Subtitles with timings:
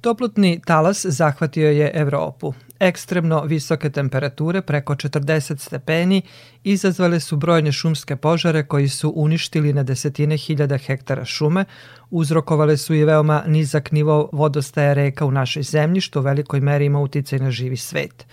[0.00, 2.54] Toplotni talas zahvatio je Evropu.
[2.80, 6.22] Ekstremno visoke temperature preko 40 stepeni
[6.64, 11.64] izazvale su brojne šumske požare koji su uništili na desetine hiljada hektara šume,
[12.10, 16.84] uzrokovale su i veoma nizak nivo vodostaja reka u našoj zemlji, što u velikoj meri
[16.84, 18.26] ima uticaj na živi svet.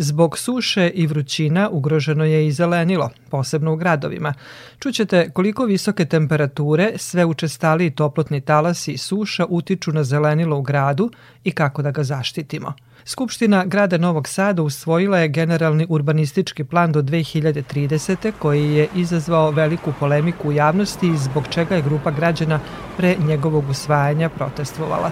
[0.00, 4.34] Zbog suše i vrućina ugroženo je i zelenilo, posebno u gradovima.
[4.78, 11.10] Čućete koliko visoke temperature, sve učestali toplotni talasi i suša utiču na zelenilo u gradu
[11.44, 12.72] i kako da ga zaštitimo.
[13.04, 18.32] Skupština grada Novog Sada usvojila je generalni urbanistički plan do 2030.
[18.38, 22.60] koji je izazvao veliku polemiku u javnosti zbog čega je grupa građana
[22.96, 25.10] pre njegovog usvajanja protestvovala.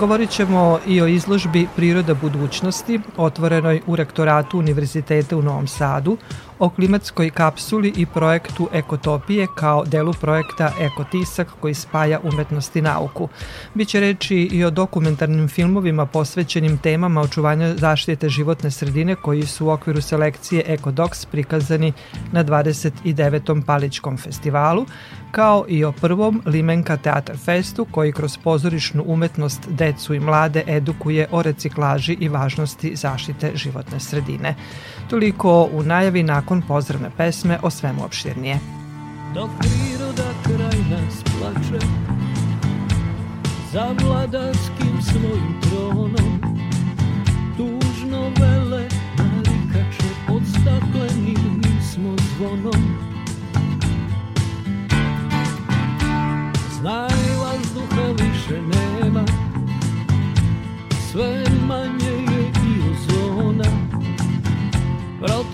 [0.00, 6.16] Govorit ćemo i o izložbi Priroda budućnosti, otvorenoj u rektoratu Univerziteta u Novom Sadu,
[6.58, 13.28] o klimatskoj kapsuli i projektu Ekotopije kao delu projekta Ekotisak koji spaja umetnost i nauku.
[13.74, 19.70] Biće reči i o dokumentarnim filmovima posvećenim temama očuvanja zaštite životne sredine koji su u
[19.70, 21.92] okviru selekcije Ekodox prikazani
[22.32, 23.62] na 29.
[23.66, 24.86] Paličkom festivalu,
[25.30, 31.28] kao i o prvom Limenka Teatar Festu koji kroz pozorišnu umetnost decu i mlade edukuje
[31.30, 34.54] o reciklaži i važnosti zaštite životne sredine.
[35.10, 38.58] Toliko u najavi nakon pozdravne pesme o svemu opširnije.
[39.34, 41.86] Dok priroda kraj nas plače
[43.72, 46.40] Za vladarskim svojim tronom
[47.56, 52.96] Tužno vele narikače Pod staklenim nismo zvonom
[56.80, 59.24] Znaj vazduha više nema
[61.10, 61.95] Sve manje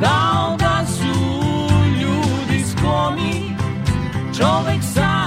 [0.00, 1.20] Kao da su
[2.00, 3.56] ljudi skloni
[4.38, 5.17] Čovek sam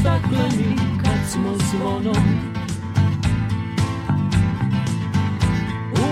[0.00, 2.16] stakleni kad smo zvonom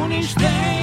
[0.03, 0.78] uništeni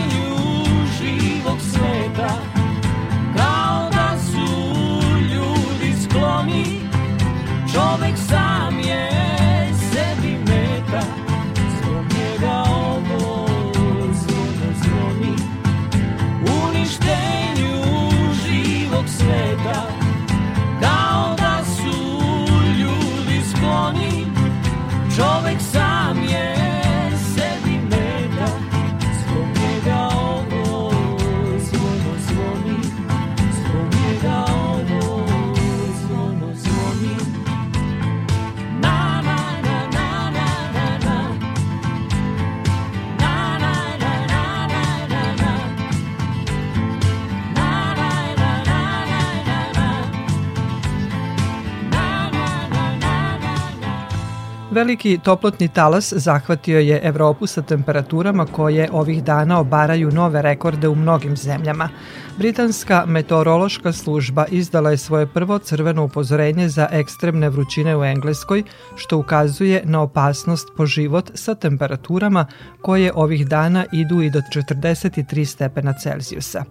[54.86, 60.96] Veliki toplotni talas zahvatio je Evropu sa temperaturama koje ovih dana obaraju nove rekorde u
[60.96, 61.90] mnogim zemljama.
[62.38, 68.64] Britanska meteorološka služba izdala je svoje prvo crveno upozorenje za ekstremne vrućine u Engleskoj,
[68.96, 72.46] što ukazuje na opasnost po život sa temperaturama
[72.82, 76.64] koje ovih dana idu i do 43 stepena Celzijusa.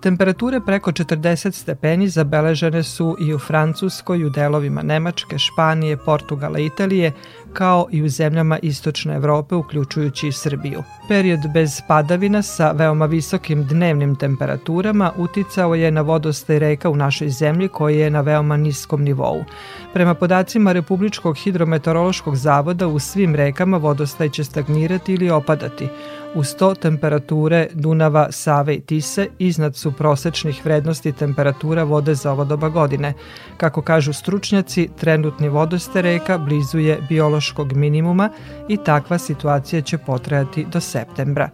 [0.00, 6.66] Temperature preko 40 stepeni zabeležene su i u Francuskoj, u delovima Nemačke, Španije, Portugala i
[6.66, 7.12] Italije,
[7.56, 10.82] kao i u zemljama istočne Evrope, uključujući i Srbiju.
[11.08, 17.28] Period bez padavina sa veoma visokim dnevnim temperaturama uticao je na vodostaj reka u našoj
[17.28, 19.44] zemlji koji je na veoma niskom nivou.
[19.92, 25.88] Prema podacima Republičkog hidrometeorološkog zavoda u svim rekama vodostaj će stagnirati ili opadati.
[26.36, 32.44] Uz to temperature Dunava, Save i Tise iznad su prosečnih vrednosti temperatura vode za ovo
[32.44, 33.14] doba godine.
[33.56, 38.30] Kako kažu stručnjaci, trenutni vodoste reka blizu je biološkog minimuma
[38.68, 41.50] i takva situacija će potrajati do septembra.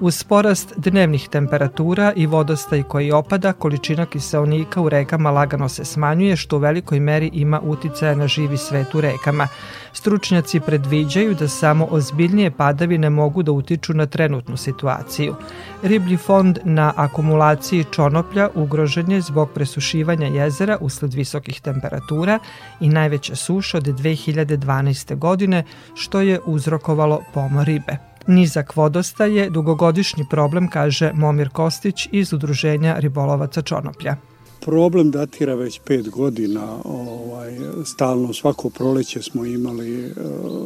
[0.00, 6.36] Uz porast dnevnih temperatura i vodostaj koji opada, količina kiselnika u rekama lagano se smanjuje,
[6.36, 9.48] što u velikoj meri ima uticaja na živi svet u rekama.
[9.92, 15.34] Stručnjaci predviđaju da samo ozbiljnije padavine mogu da utiču na trenutnu situaciju.
[15.82, 22.38] Riblji fond na akumulaciji čonoplja ugrožen je zbog presušivanja jezera usled visokih temperatura
[22.80, 25.16] i najveća suša od 2012.
[25.16, 25.64] godine,
[25.94, 28.07] što je uzrokovalo pomor ribe.
[28.28, 34.16] Nizak vodostaj je dugogodišnji problem, kaže Momir Kostić iz Udruženja ribolovaca Čonoplja.
[34.60, 40.12] Problem datira već pet godina, ovaj, stalno svako proleće smo imali uh,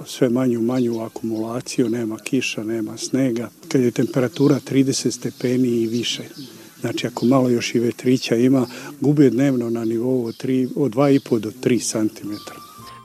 [0.07, 3.49] sve manju manju akumulaciju, nema kiša, nema snega.
[3.69, 6.23] Kad je temperatura 30 stepeni i više,
[6.81, 8.67] Znači, ako malo još i vetrića ima,
[9.01, 12.33] gube dnevno na nivou od, 3, od 2,5 do 3 cm.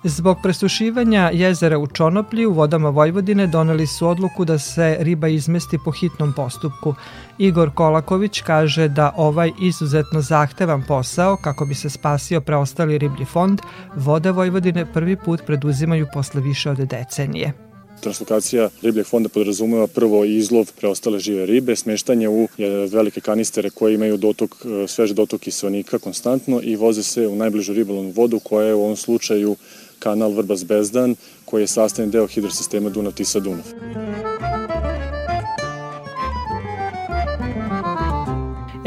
[0.03, 5.77] Zbog presušivanja jezera u Čonoplji u vodama Vojvodine doneli su odluku da se riba izmesti
[5.85, 6.95] po hitnom postupku.
[7.37, 13.59] Igor Kolaković kaže da ovaj izuzetno zahtevan posao, kako bi se spasio preostali riblji fond,
[13.95, 17.53] vode Vojvodine prvi put preduzimaju posle više od decenije.
[18.01, 22.47] Translokacija ribljeg fonda podrazumeva prvo izlov preostale žive ribe, smeštanje u
[22.91, 24.55] velike kanistere koje imaju dotok,
[24.87, 28.95] sveže dotok kiselnika konstantno i voze se u najbližu ribolovnu vodu koja je u ovom
[28.95, 29.55] slučaju
[29.99, 31.15] kanal Vrbas-Bezdan
[31.45, 34.76] koji je sastavni deo hidrosistema Dunav-Tisa-Dunav.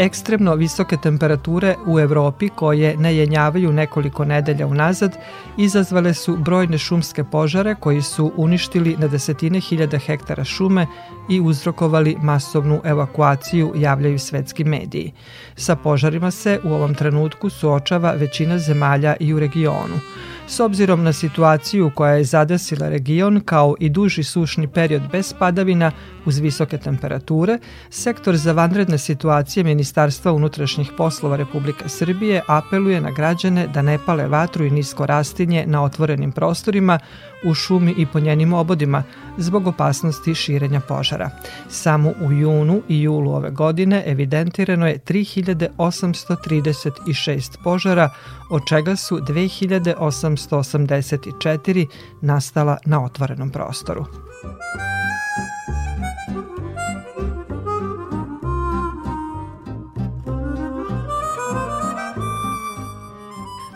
[0.00, 5.17] Ekstremno visoke temperature u Evropi koje ne jenjavaju nekoliko nedelja unazad
[5.56, 10.87] izazvale su brojne šumske požare koji su uništili na desetine hiljada hektara šume
[11.29, 15.12] i uzrokovali masovnu evakuaciju, javljaju svetski mediji.
[15.56, 20.00] Sa požarima se u ovom trenutku suočava većina zemalja i u regionu.
[20.47, 25.93] S obzirom na situaciju koja je zadesila region kao i duži sušni period bez padavina
[26.25, 27.58] uz visoke temperature,
[27.91, 29.89] sektor za vanredne situacije Ministarstva
[30.34, 35.84] unutrašnjih poslova Republike Srbije apeluje na građane da ne pale vatru i nisko rastinje na
[35.84, 36.98] otvorenim prostorima,
[37.44, 39.02] u šumi i po njenim obodima
[39.38, 41.31] zbog opasnosti širenja požara.
[41.69, 48.10] Samo u junu i julu ove godine evidentirano je 3836 požara,
[48.50, 51.87] od čega su 2884
[52.20, 54.06] nastala na otvorenom prostoru.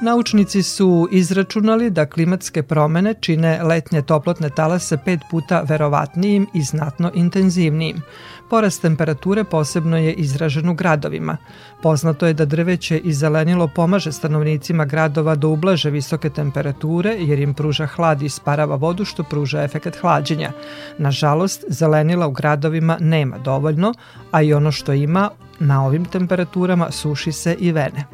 [0.05, 7.11] Naučnici su izračunali da klimatske promene čine letnje toplotne talase pet puta verovatnijim i znatno
[7.15, 8.03] intenzivnijim.
[8.51, 11.37] Porast temperature posebno je izražen u gradovima.
[11.83, 17.55] Poznato je da drveće i zelenilo pomaže stanovnicima gradova da ublaže visoke temperature jer im
[17.55, 20.53] pruža hlad i sparava vodu što pruža efekat hlađenja.
[20.99, 23.95] Nažalost, zelenila u gradovima nema dovoljno,
[24.31, 28.05] a i ono što ima Na ovim temperaturama suši se i vene.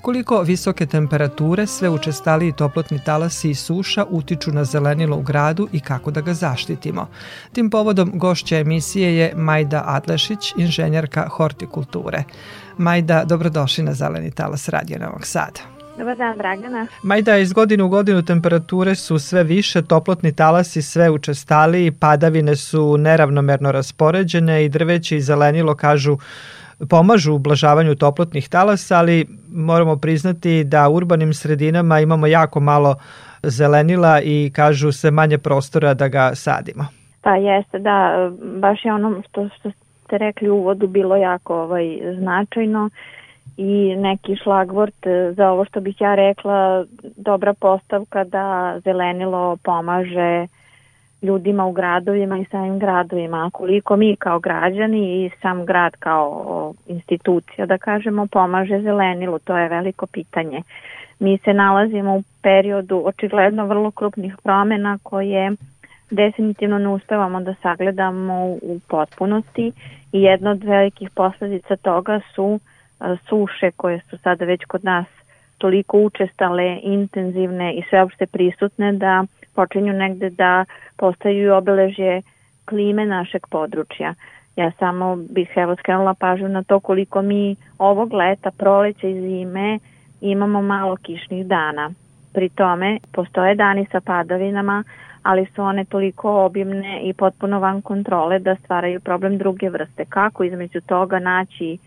[0.00, 5.80] Koliko visoke temperature, sve učestaliji toplotni talasi i suša utiču na zelenilo u gradu i
[5.80, 7.08] kako da ga zaštitimo.
[7.52, 12.24] Tim povodom gošća emisije je Majda Adlešić, inženjerka hortikulture.
[12.78, 15.60] Majda, dobrodošli na Zeleni talas Radio Novog Sada.
[15.98, 16.86] Dobar dan, Dragana.
[17.02, 22.96] Majda, iz godine u godinu temperature su sve više, toplotni talasi sve učestaliji, padavine su
[22.96, 26.18] neravnomerno raspoređene i drveće i zelenilo kažu
[26.88, 32.96] pomažu u ublažavanju toplotnih talasa, ali moramo priznati da u urbanim sredinama imamo jako malo
[33.42, 36.99] zelenila i kažu se manje prostora da ga sadimo.
[37.22, 39.70] Pa jeste, da, baš je ono što, što
[40.04, 42.90] ste rekli u uvodu bilo jako ovaj, značajno
[43.56, 46.84] i neki šlagvort za ovo što bih ja rekla,
[47.16, 50.46] dobra postavka da zelenilo pomaže
[51.22, 53.46] ljudima u gradovima i samim gradovima.
[53.46, 59.56] A koliko mi kao građani i sam grad kao institucija, da kažemo, pomaže zelenilu, to
[59.56, 60.62] je veliko pitanje.
[61.18, 65.52] Mi se nalazimo u periodu očigledno vrlo krupnih promena koje
[66.10, 69.72] definitivno ne uspevamo da sagledamo u potpunosti
[70.12, 72.60] i jedna od velikih posledica toga su
[73.28, 75.06] suše koje su sada već kod nas
[75.58, 79.24] toliko učestale, intenzivne i sveopšte prisutne da
[79.54, 80.64] počinju negde da
[80.96, 82.22] postaju obeležje
[82.64, 84.14] klime našeg područja.
[84.56, 89.78] Ja samo bih evo skrenula pažnju na to koliko mi ovog leta, proleća i zime
[90.20, 91.90] imamo malo kišnih dana.
[92.32, 94.84] Pri tome postoje dani sa padavinama,
[95.22, 100.04] ali su one toliko obimne i potpuno van kontrole da stvaraju problem druge vrste.
[100.04, 101.78] Kako između toga naći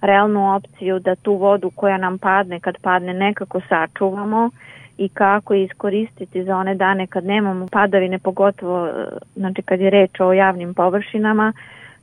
[0.00, 4.50] realnu opciju da tu vodu koja nam padne kad padne nekako sačuvamo
[4.98, 8.88] i kako iskoristiti za one dane kad nemamo padavine, pogotovo
[9.36, 11.52] znači kad je reč o javnim površinama,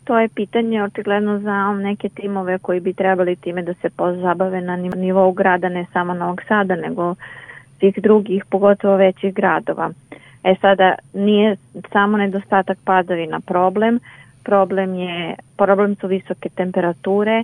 [0.04, 4.75] to je pitanje očigledno za neke timove koji bi trebali time da se pozabave na
[4.75, 7.16] nivou grada, ne samo Novog Sada, nego
[7.80, 9.90] svih drugih, pogotovo većih gradova.
[10.44, 11.56] E sada nije
[11.92, 14.00] samo nedostatak padavina problem,
[14.44, 17.44] problem je problem su visoke temperature,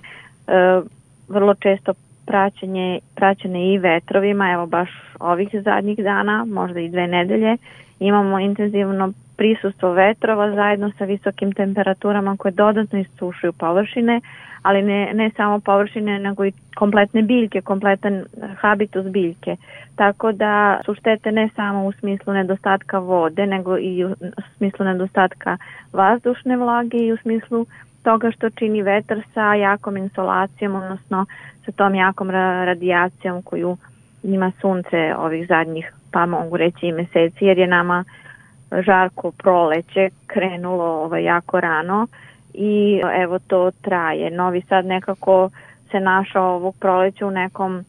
[1.28, 1.94] vrlo često
[2.26, 4.90] praćenje, praćene i vetrovima, evo baš
[5.20, 7.56] ovih zadnjih dana, možda i dve nedelje,
[8.00, 14.20] imamo intenzivno prisustvo vetrova zajedno sa visokim temperaturama koje dodatno istušuju površine,
[14.62, 18.24] ali ne, ne samo površine, nego i kompletne biljke, kompletan
[18.60, 19.56] habitus biljke.
[19.96, 24.14] Tako da su štete ne samo u smislu nedostatka vode, nego i u
[24.56, 25.56] smislu nedostatka
[25.92, 27.66] vazdušne vlage i u smislu
[28.02, 31.26] toga što čini vetar sa jakom insolacijom, odnosno
[31.64, 33.76] sa tom jakom radijacijom koju
[34.22, 38.04] ima sunce ovih zadnjih, pa mogu reći i meseci, jer je nama
[38.78, 42.06] žarko proleće krenulo ovaj, jako rano
[42.54, 44.30] i evo to traje.
[44.30, 45.50] Novi Sad nekako
[45.90, 47.84] se našao ovog proleća u nekom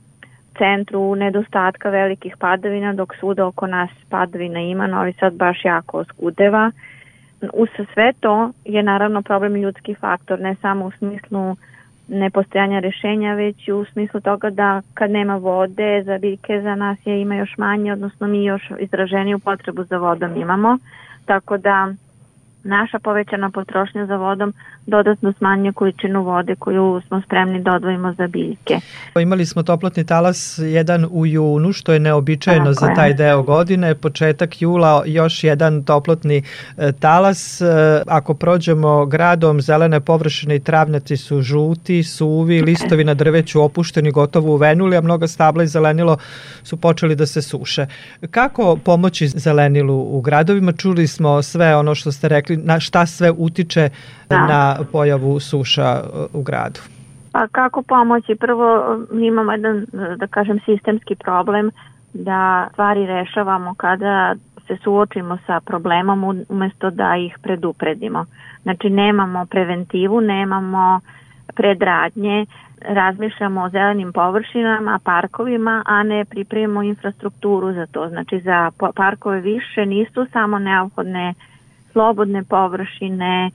[0.57, 6.71] centru nedostatka velikih padavina, dok svuda oko nas padavina ima, Novi Sad baš jako oskudeva.
[7.53, 11.55] Uz sve to je naravno problem ljudski faktor, ne samo u smislu
[12.11, 17.21] nepostojanja rešenja, već u smislu toga da kad nema vode, za biljke za nas je
[17.21, 20.77] ima još manje, odnosno mi još izraženiju potrebu za vodom imamo,
[21.25, 21.93] tako da
[22.63, 24.53] naša povećana potrošnja za vodom
[24.87, 28.79] dodatno smanjuje količinu vode koju smo spremni da odvojimo za biljke.
[29.21, 32.95] Imali smo toplotni talas jedan u junu, što je neobičajeno Tako za je.
[32.95, 33.95] taj deo godine.
[33.95, 36.43] Početak jula još jedan toplotni
[36.77, 37.61] e, talas.
[37.61, 37.65] E,
[38.07, 44.53] ako prođemo gradom, zelene površine i travnjaci su žuti, suvi, listovi na drveću opušteni, gotovo
[44.53, 46.17] uvenuli, a mnoga stabla i zelenilo
[46.63, 47.85] su počeli da se suše.
[48.31, 50.71] Kako pomoći zelenilu u gradovima?
[50.71, 53.89] Čuli smo sve ono što ste rekli rekli na šta sve utiče
[54.29, 54.47] da.
[54.47, 56.79] na pojavu suša uh, u gradu?
[57.31, 58.35] Pa kako pomoći?
[58.35, 59.85] Prvo mi imamo jedan,
[60.17, 61.71] da kažem, sistemski problem
[62.13, 64.35] da stvari rešavamo kada
[64.67, 68.25] se suočimo sa problemom umesto da ih predupredimo.
[68.63, 70.99] Znači nemamo preventivu, nemamo
[71.55, 72.45] predradnje,
[72.81, 78.09] razmišljamo o zelenim površinama, parkovima, a ne pripremimo infrastrukturu za to.
[78.09, 81.33] Znači za parkove više nisu samo neophodne
[81.91, 83.51] slobodne površine.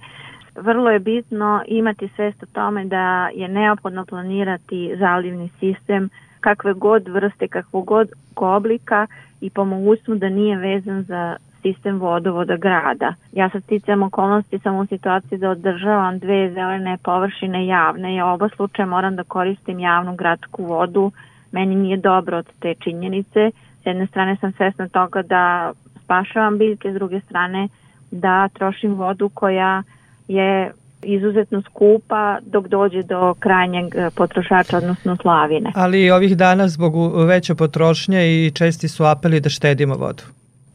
[0.56, 6.08] Vrlo je bitno imati svest o tome da je neophodno planirati zalivni sistem
[6.40, 9.06] kakve god vrste, kakvog god oblika
[9.40, 13.14] i po mogućstvu da nije vezan za sistem vodovoda grada.
[13.32, 18.48] Ja sa sticam okolnosti sam u situaciji da održavam dve zelene površine javne i oba
[18.48, 21.12] slučaja moram da koristim javnu gradsku vodu.
[21.52, 23.50] Meni nije dobro od te činjenice.
[23.82, 25.72] S jedne strane sam svesna toga da
[26.04, 27.68] spašavam biljke, s druge strane
[28.10, 29.82] da trošim vodu koja
[30.28, 35.72] je izuzetno skupa dok dođe do krajnjeg e, potrošača, odnosno slavine.
[35.74, 36.94] Ali ovih dana zbog
[37.26, 40.22] veće potrošnje i česti su apeli da štedimo vodu.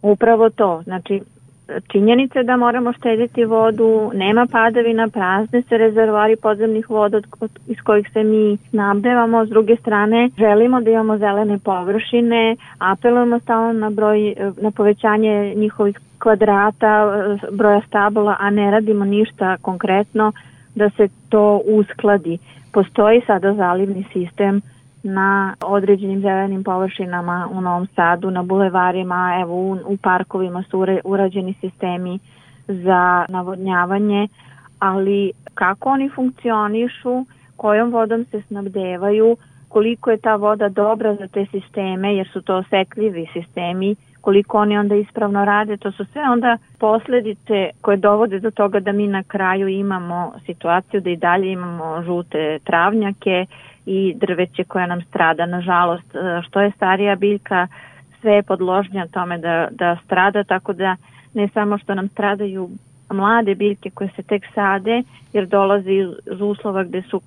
[0.01, 1.21] Upravo to, znači
[1.87, 7.21] činjenice da moramo štediti vodu, nema padavina, prazne se rezervari podzemnih voda
[7.67, 13.73] iz kojih se mi snabdevamo, s druge strane želimo da imamo zelene površine, apelujemo stalno
[13.73, 17.05] na broj, na povećanje njihovih kvadrata,
[17.51, 20.31] broja stabla, a ne radimo ništa konkretno
[20.75, 22.37] da se to uskladi.
[22.73, 24.61] Postoji sada zalivni sistem
[25.03, 31.53] na određenim zelenim površinama u Novom Sadu, na bulevarima, evo u, u parkovima su urađeni
[31.61, 32.19] sistemi
[32.67, 34.27] za navodnjavanje,
[34.79, 37.25] ali kako oni funkcionišu,
[37.57, 39.37] kojom vodom se snabdevaju,
[39.71, 44.77] koliko je ta voda dobra za te sisteme, jer su to osetljivi sistemi, koliko oni
[44.77, 49.23] onda ispravno rade, to su sve onda posledice koje dovode do toga da mi na
[49.23, 53.45] kraju imamo situaciju da i dalje imamo žute travnjake,
[53.85, 55.45] i drveće koja nam strada.
[55.45, 57.67] Nažalost, e, što je starija biljka,
[58.21, 60.95] sve je podložnja tome da, da strada, tako da
[61.33, 62.69] ne samo što nam stradaju
[63.09, 65.93] mlade biljke koje se tek sade, jer dolazi
[66.33, 67.21] iz uslova gde su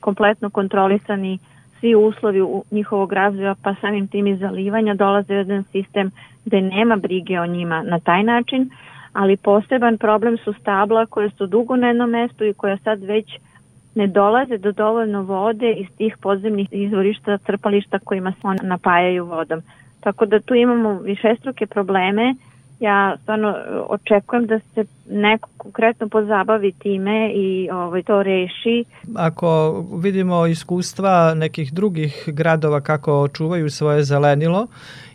[0.00, 1.38] kompletno kontrolisani
[1.80, 6.10] svi uslovi njihovog razvoja, pa samim tim i zalivanja, dolaze u jedan sistem
[6.44, 8.70] gde nema brige o njima na taj način,
[9.12, 13.26] ali poseban problem su stabla koje su dugo na jednom mestu i koja sad već
[13.94, 19.62] ne dolaze do dovoljno vode iz tih podzemnih izvorišta, crpališta kojima se one napajaju vodom.
[20.00, 22.34] Tako da tu imamo višestruke probleme
[22.80, 28.84] ja stvarno e, očekujem da se neko konkretno pozabavi time i ovaj, to reši.
[29.16, 34.66] Ako vidimo iskustva nekih drugih gradova kako čuvaju svoje zelenilo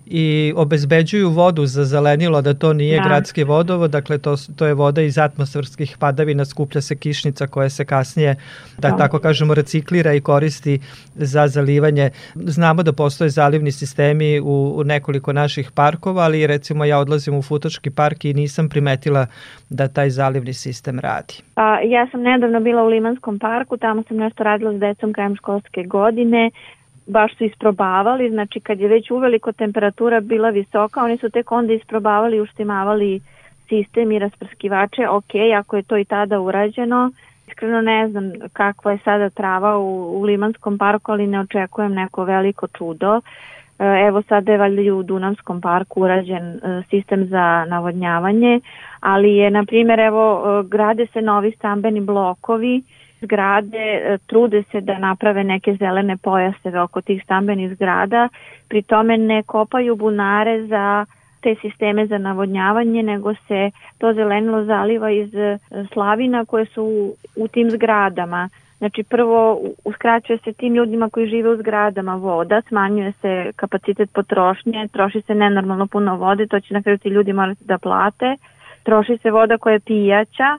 [0.05, 3.03] i obezbeđuju vodu za zelenilo, da to nije da.
[3.03, 7.85] gradski vodovod, dakle to, to je voda iz atmosferskih padavina, skuplja se kišnica koja se
[7.85, 8.35] kasnije,
[8.77, 8.97] da, da.
[8.97, 10.79] tako kažemo, reciklira i koristi
[11.15, 12.09] za zalivanje.
[12.35, 17.41] Znamo da postoje zalivni sistemi u, u nekoliko naših parkova, ali recimo ja odlazim u
[17.41, 19.27] Futočki park i nisam primetila
[19.69, 21.33] da taj zalivni sistem radi.
[21.55, 25.35] A, ja sam nedavno bila u Limanskom parku, tamo sam nešto radila s decom krajem
[25.35, 26.51] školske godine,
[27.07, 31.73] baš su isprobavali, znači kad je već uveliko temperatura bila visoka, oni su tek onda
[31.73, 33.21] isprobavali, uštimavali
[33.69, 37.11] sistem i rasprskivače, ok, ako je to i tada urađeno,
[37.47, 42.23] iskreno ne znam kakva je sada trava u, u Limanskom parku, ali ne očekujem neko
[42.23, 43.21] veliko čudo.
[43.79, 48.59] E, evo sada je valjda i u Dunavskom parku urađen e, sistem za navodnjavanje,
[48.99, 52.83] ali je, na primjer, evo, e, grade se novi stambeni blokovi,
[53.21, 58.29] zgrade e, trude se da naprave neke zelene pojaseve oko tih stambenih zgrada,
[58.69, 61.05] pri tome ne kopaju bunare za
[61.45, 65.57] te sisteme za navodnjavanje, nego se to zelenilo zaliva iz e,
[65.93, 68.49] slavina koje su u, tim zgradama.
[68.77, 74.87] Znači prvo uskraćuje se tim ljudima koji žive u zgradama voda, smanjuje se kapacitet potrošnje,
[74.91, 78.35] troši se nenormalno puno vode, to će na kraju ti ljudi morati da plate,
[78.83, 80.57] troši se voda koja je pijaća,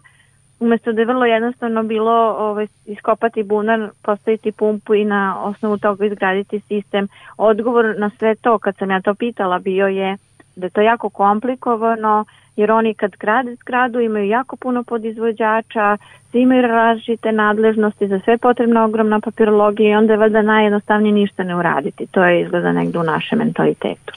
[0.61, 6.07] umesto da je vrlo jednostavno bilo ovaj, iskopati bunar, postaviti pumpu i na osnovu toga
[6.07, 7.09] izgraditi sistem.
[7.37, 10.17] Odgovor na sve to, kad sam ja to pitala, bio je
[10.57, 12.25] da je to jako komplikovano,
[12.57, 15.97] jer oni kad grade zgradu imaju jako puno podizvođača,
[16.31, 21.43] svi imaju različite nadležnosti, za sve potrebna ogromna papirologija i onda je valjda najjednostavnije ništa
[21.43, 22.07] ne uraditi.
[22.07, 24.13] To je izgleda negde u našem mentalitetu.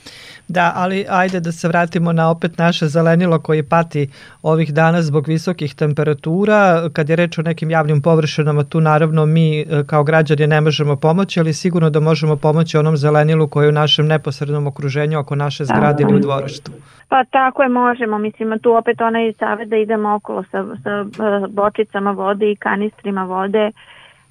[0.50, 4.10] Da, ali ajde da se vratimo na opet naše zelenilo koji pati
[4.42, 6.90] ovih dana zbog visokih temperatura.
[6.94, 10.96] Kad je reč o nekim javnim površinama, tu naravno mi e, kao građani ne možemo
[10.96, 15.36] pomoći, ali sigurno da možemo pomoći onom zelenilu koji je u našem neposrednom okruženju oko
[15.36, 16.72] naše zgrade ili u dvorištu.
[17.10, 18.18] Pa tako je, možemo.
[18.18, 23.24] Mislim, tu opet onaj savjet da idemo okolo sa, sa e, bočicama vode i kanistrima
[23.24, 23.72] vode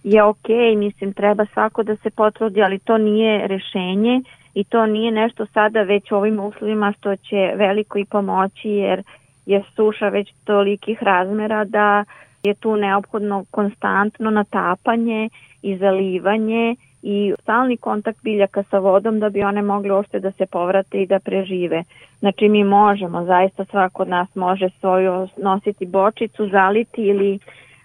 [0.05, 4.23] je ok, mislim, treba svako da se potrudi, ali to nije rešenje
[4.55, 9.03] i to nije nešto sada već ovim uslovima što će veliko i pomoći jer
[9.47, 12.05] je suša već tolikih razmera da
[12.43, 15.29] je tu neophodno konstantno natapanje
[15.63, 20.47] i zalivanje i stalni kontakt biljaka sa vodom da bi one mogle uopšte da se
[20.47, 21.85] povrate i da prežive.
[22.19, 27.39] Znači mi možemo, zaista svako od nas može svoju nositi bočicu, zaliti ili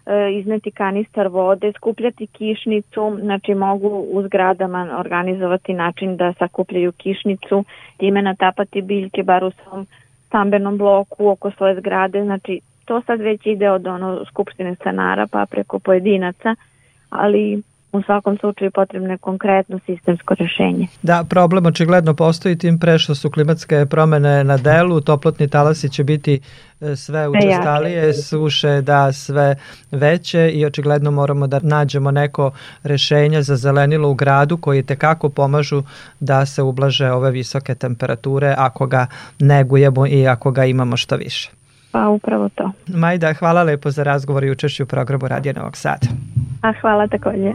[0.05, 7.63] E, izneti kanistar vode, skupljati kišnicu, znači mogu u zgradama organizovati način da sakupljaju kišnicu,
[7.97, 9.87] time natapati biljke bar u svom
[10.27, 15.45] stambenom bloku oko svoje zgrade, znači to sad već ide od ono skupštine stanara pa
[15.45, 16.55] preko pojedinaca,
[17.09, 17.61] ali
[17.93, 20.87] u svakom slučaju potrebno je konkretno sistemsko rešenje.
[21.01, 26.03] Da, problem očigledno postoji tim pre što su klimatske promene na delu, toplotni talasi će
[26.03, 26.39] biti
[26.81, 29.55] e, sve učestalije, suše da sve
[29.91, 32.51] veće i očigledno moramo da nađemo neko
[32.83, 35.83] rešenje za zelenilo u gradu koji te kako pomažu
[36.19, 39.07] da se ublaže ove visoke temperature ako ga
[39.39, 41.51] negujemo i ako ga imamo što više.
[41.91, 42.71] Pa upravo to.
[42.87, 46.07] Majda, hvala lepo za razgovor i učešću u programu Radio Novog Sada.
[46.61, 47.53] A hvala takođe.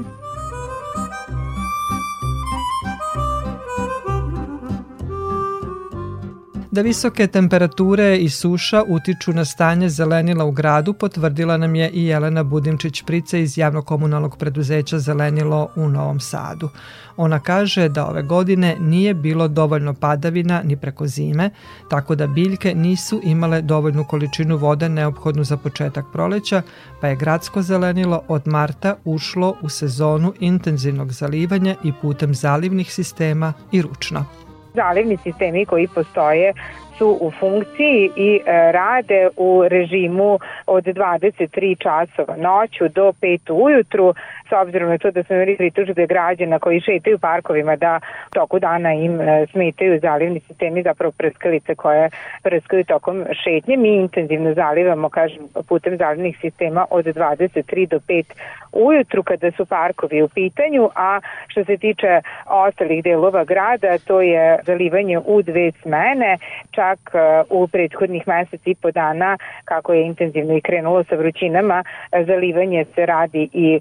[6.78, 12.04] Da visoke temperature i suša utiču na stanje zelenila u gradu potvrdila nam je i
[12.04, 16.68] Jelena Budimčić-Price iz javnokomunalnog preduzeća Zelenilo u Novom Sadu.
[17.16, 21.50] Ona kaže da ove godine nije bilo dovoljno padavina ni preko zime,
[21.90, 26.62] tako da biljke nisu imale dovoljnu količinu vode neophodnu za početak proleća,
[27.00, 33.52] pa je gradsko zelenilo od marta ušlo u sezonu intenzivnog zalivanja i putem zalivnih sistema
[33.72, 34.47] i ručno
[34.80, 36.52] zalivni sistemi koji postoje
[36.98, 44.14] su u funkciji i e, rade u režimu od 23 časova noću do 5 ujutru,
[44.48, 48.92] s obzirom na to da smo imali pritužbe građana koji šetaju parkovima da toku dana
[48.94, 52.10] im e, smetaju zalivni sistemi, zapravo prskalice koje
[52.42, 53.76] prskaju tokom šetnje.
[53.76, 58.24] Mi intenzivno zalivamo, kažem, putem zalivnih sistema od 23 do 5
[58.72, 64.58] ujutru kada su parkovi u pitanju, a što se tiče ostalih delova grada, to je
[64.66, 66.38] zalivanje u dve smene,
[66.70, 67.18] čak e,
[67.50, 71.84] u prethodnih mesec i po dana, kako je intenzivno i krenulo sa vrućinama,
[72.26, 73.80] zalivanje se radi i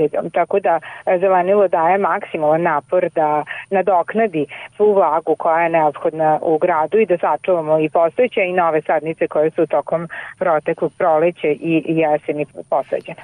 [0.00, 0.30] nedeljom.
[0.30, 6.58] Tako da e, zelenilo daje maksimalan napor da nadoknadi svu vlagu koja je neophodna u
[6.58, 10.08] gradu i da sačuvamo i postojeće i nove sadnice koje su tokom
[10.38, 13.22] proteklog proleće i jeseni posađene.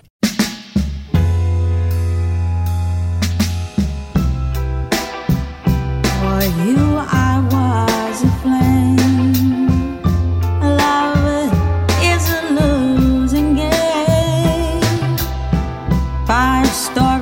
[6.20, 8.85] For you I was a flame
[16.76, 17.15] story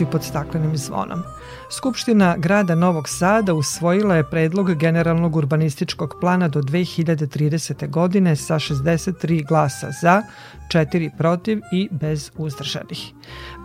[0.00, 1.22] Emisiju pod staklenim zvonom.
[1.70, 7.90] Skupština grada Novog Sada usvojila je predlog generalnog urbanističkog plana do 2030.
[7.90, 10.22] godine sa 63 glasa za,
[10.72, 13.12] 4 protiv i bez uzdržanih.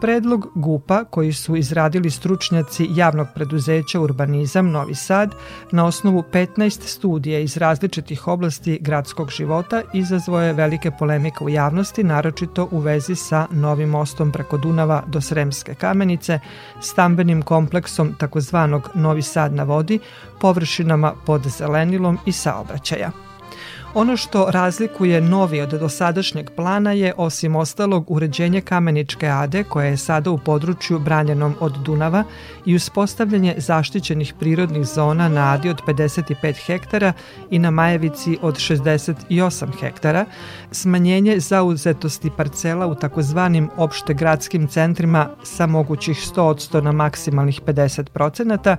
[0.05, 5.35] Predlog GUPA koji su izradili stručnjaci javnog preduzeća Urbanizam Novi Sad
[5.71, 12.03] na osnovu 15 studija iz različitih oblasti gradskog života izazvao je velike polemike u javnosti,
[12.03, 16.39] naročito u vezi sa novim mostom preko Dunava do Sremske kamenice,
[16.81, 19.99] stambenim kompleksom takozvanog Novi Sad na vodi,
[20.39, 23.24] površinama pod zelenilom i saobraćaja.
[23.97, 29.97] Ono što razlikuje novi od dosadašnjeg plana je, osim ostalog, uređenje Kameničke ade, koja je
[29.97, 32.23] sada u području branjenom od Dunava
[32.65, 37.13] i uspostavljanje zaštićenih prirodnih zona na adi od 55 hektara
[37.49, 40.25] i na Majevici od 68 hektara,
[40.71, 48.75] smanjenje zauzetosti parcela u takozvanim opšte gradskim centrima sa mogućih 100% na maksimalnih 50%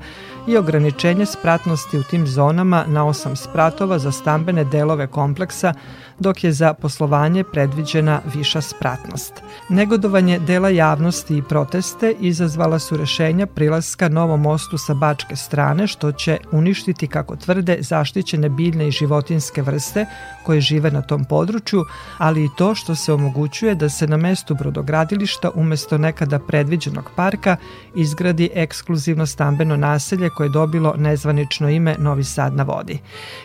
[0.49, 5.75] i ograničenje spratnosti u tim zonama na 8 spratova za stambene delove kompleksa,
[6.19, 9.33] dok je za poslovanje predviđena viša spratnost.
[9.69, 16.13] Negodovanje dela javnosti i proteste izazvala su rešenja prilaska novom mostu sa bačke strane, što
[16.13, 20.07] će uništiti, kako tvrde, zaštićene biljne i životinske vrste
[20.45, 21.85] koje žive na tom području,
[22.19, 27.57] ali i to što se omogućuje da se na mestu brodogradilišta umesto nekada predviđenog parka
[27.95, 32.99] izgradi ekskluzivno stambeno naselje koje je dobilo nezvanično ime Novi Sad na vodi.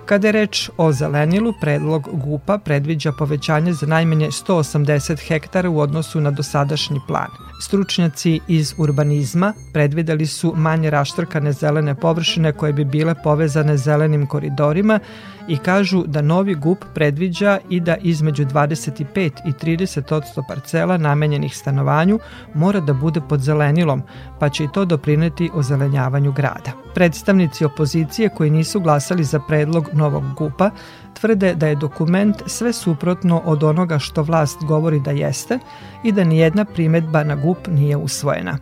[0.06, 6.22] Kada je reč o zelenilu, predlog GUPA predviđa povećanje za najmanje 180 hektara u odnosu
[6.22, 7.30] na dosadašnji plan.
[7.62, 15.00] Stručnjaci iz urbanizma predvideli su manje raštrkane zelene površine koje bi bile povezane zelenim koridorima
[15.48, 21.58] i kažu da novi GUP predviđa i da između 25 i 30 odsto parcela namenjenih
[21.58, 22.20] stanovanju
[22.54, 24.02] mora da bude pod zelenilom,
[24.40, 26.72] pa će i to doprineti ozelenjavanju grada.
[26.96, 30.72] Predstavnici opozicije koji nisu glasali za predlog novog GUPA
[31.14, 35.60] tvrde da je dokument sve suprotno od onoga što vlast govori da jeste
[36.04, 38.58] i da nijedna primetba na GUP nije usvojena.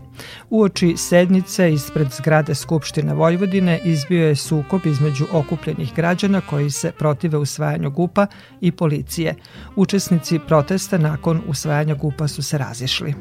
[0.50, 7.38] Uoči sednice ispred zgrade Skupštine Vojvodine izbio je sukob između okupljenih građana koji se protive
[7.38, 8.28] usvajanju GUPA
[8.62, 9.36] i policije.
[9.76, 13.14] Učesnici protesta nakon usvajanja GUPA su se razišli.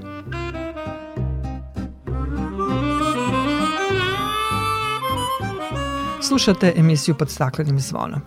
[6.28, 8.20] Slušate emisiju pod staklenim zvonom.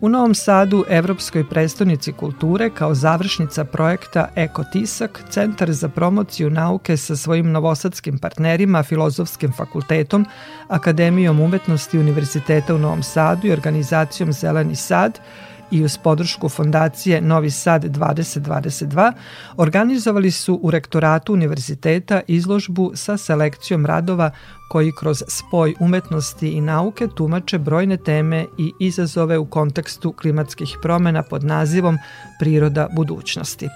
[0.00, 6.96] U Novom Sadu, Evropskoj prestonici kulture, kao završnica projekta Eko Tisak, Centar za promociju nauke
[6.96, 10.26] sa svojim novosadskim partnerima, Filozofskim fakultetom,
[10.68, 15.20] Akademijom umetnosti Univerziteta u Novom Sadu i organizacijom Zeleni Sad,
[15.70, 19.12] i uz podršku fondacije Novi Sad 2022
[19.56, 24.30] organizovali su u rektoratu univerziteta izložbu sa selekcijom radova
[24.68, 31.22] koji kroz spoj umetnosti i nauke tumače brojne teme i izazove u kontekstu klimatskih promena
[31.22, 31.98] pod nazivom
[32.38, 33.68] Priroda budućnosti.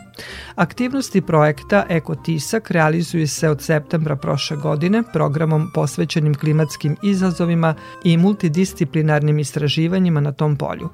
[0.55, 7.74] Aktivnosti projekta Ekotisak realizuju se od septembra prošle godine programom posvećenim klimatskim izazovima
[8.05, 10.88] i multidisciplinarnim istraživanjima na tom polju.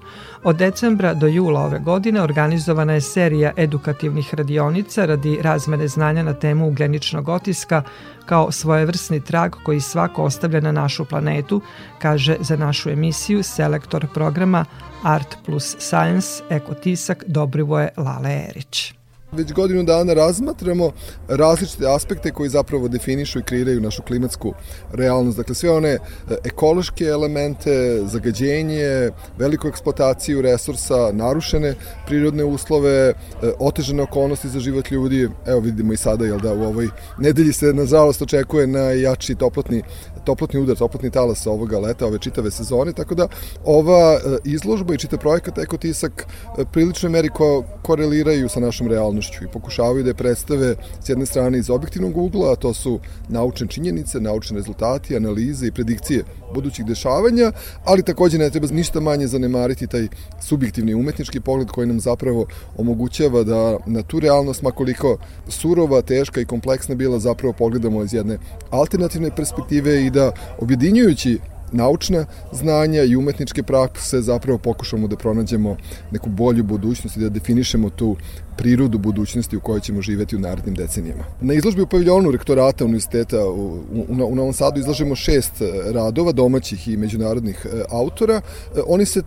[0.45, 6.35] Od decembra do jula ove godine organizovana je serija edukativnih radionica radi razmene znanja na
[6.35, 7.83] temu ugljeničnog otiska,
[8.27, 11.61] kao svojevrsni trag koji svako ostavlja na našu planetu,
[11.99, 14.65] kaže za našu emisiju selektor programa
[15.03, 18.98] Art plus Science Ekotisak Dobrivoje Lale Erić.
[19.33, 20.93] Već godinu dana razmatramo
[21.29, 24.53] različite aspekte koji zapravo definišu i kreiraju našu klimatsku
[24.93, 25.37] realnost.
[25.37, 25.99] Dakle, sve one e,
[26.45, 31.75] ekološke elemente, zagađenje, veliku eksploataciju resursa, narušene
[32.07, 33.15] prirodne uslove, e,
[33.59, 35.29] otežane okolnosti za život ljudi.
[35.47, 36.89] Evo vidimo i sada, jel da, u ovoj
[37.19, 39.83] nedelji se, nažalost, očekuje najjači toplotni
[40.29, 43.29] toplotni udar, toplotni talas ovoga leta, ove čitave sezone, tako da
[43.65, 46.27] ova e, izložba i čitav projekat Ekotisak
[46.73, 51.59] prilično meri ko, koreliraju sa našom realnošću i pokušavaju da je predstave s jedne strane
[51.59, 57.53] iz objektivnog ugla, a to su naučne činjenice, naučni rezultati, analize i predikcije budućih dešavanja,
[57.85, 60.09] ali takođe ne treba ništa manje zanemariti taj
[60.41, 65.17] subjektivni umetnički pogled koji nam zapravo omogućava da na tu realnost, makoliko
[65.49, 68.39] surova, teška i kompleksna bila, zapravo pogledamo iz jedne
[68.71, 70.18] alternativne perspektive i da
[70.59, 71.39] objedinjujući
[71.73, 75.77] naučna znanja i umetničke prakse zapravo pokušamo da pronađemo
[76.11, 78.17] neku bolju budućnost i da definišemo tu
[78.57, 81.25] prirodu budućnosti u kojoj ćemo živeti u narednim decenijama.
[81.41, 85.53] Na izložbi u paviljonu rektorata univerziteta u, u, u Novom Sadu izlažemo šest
[85.95, 88.35] radova domaćih i međunarodnih e, autora.
[88.77, 89.23] E, oni se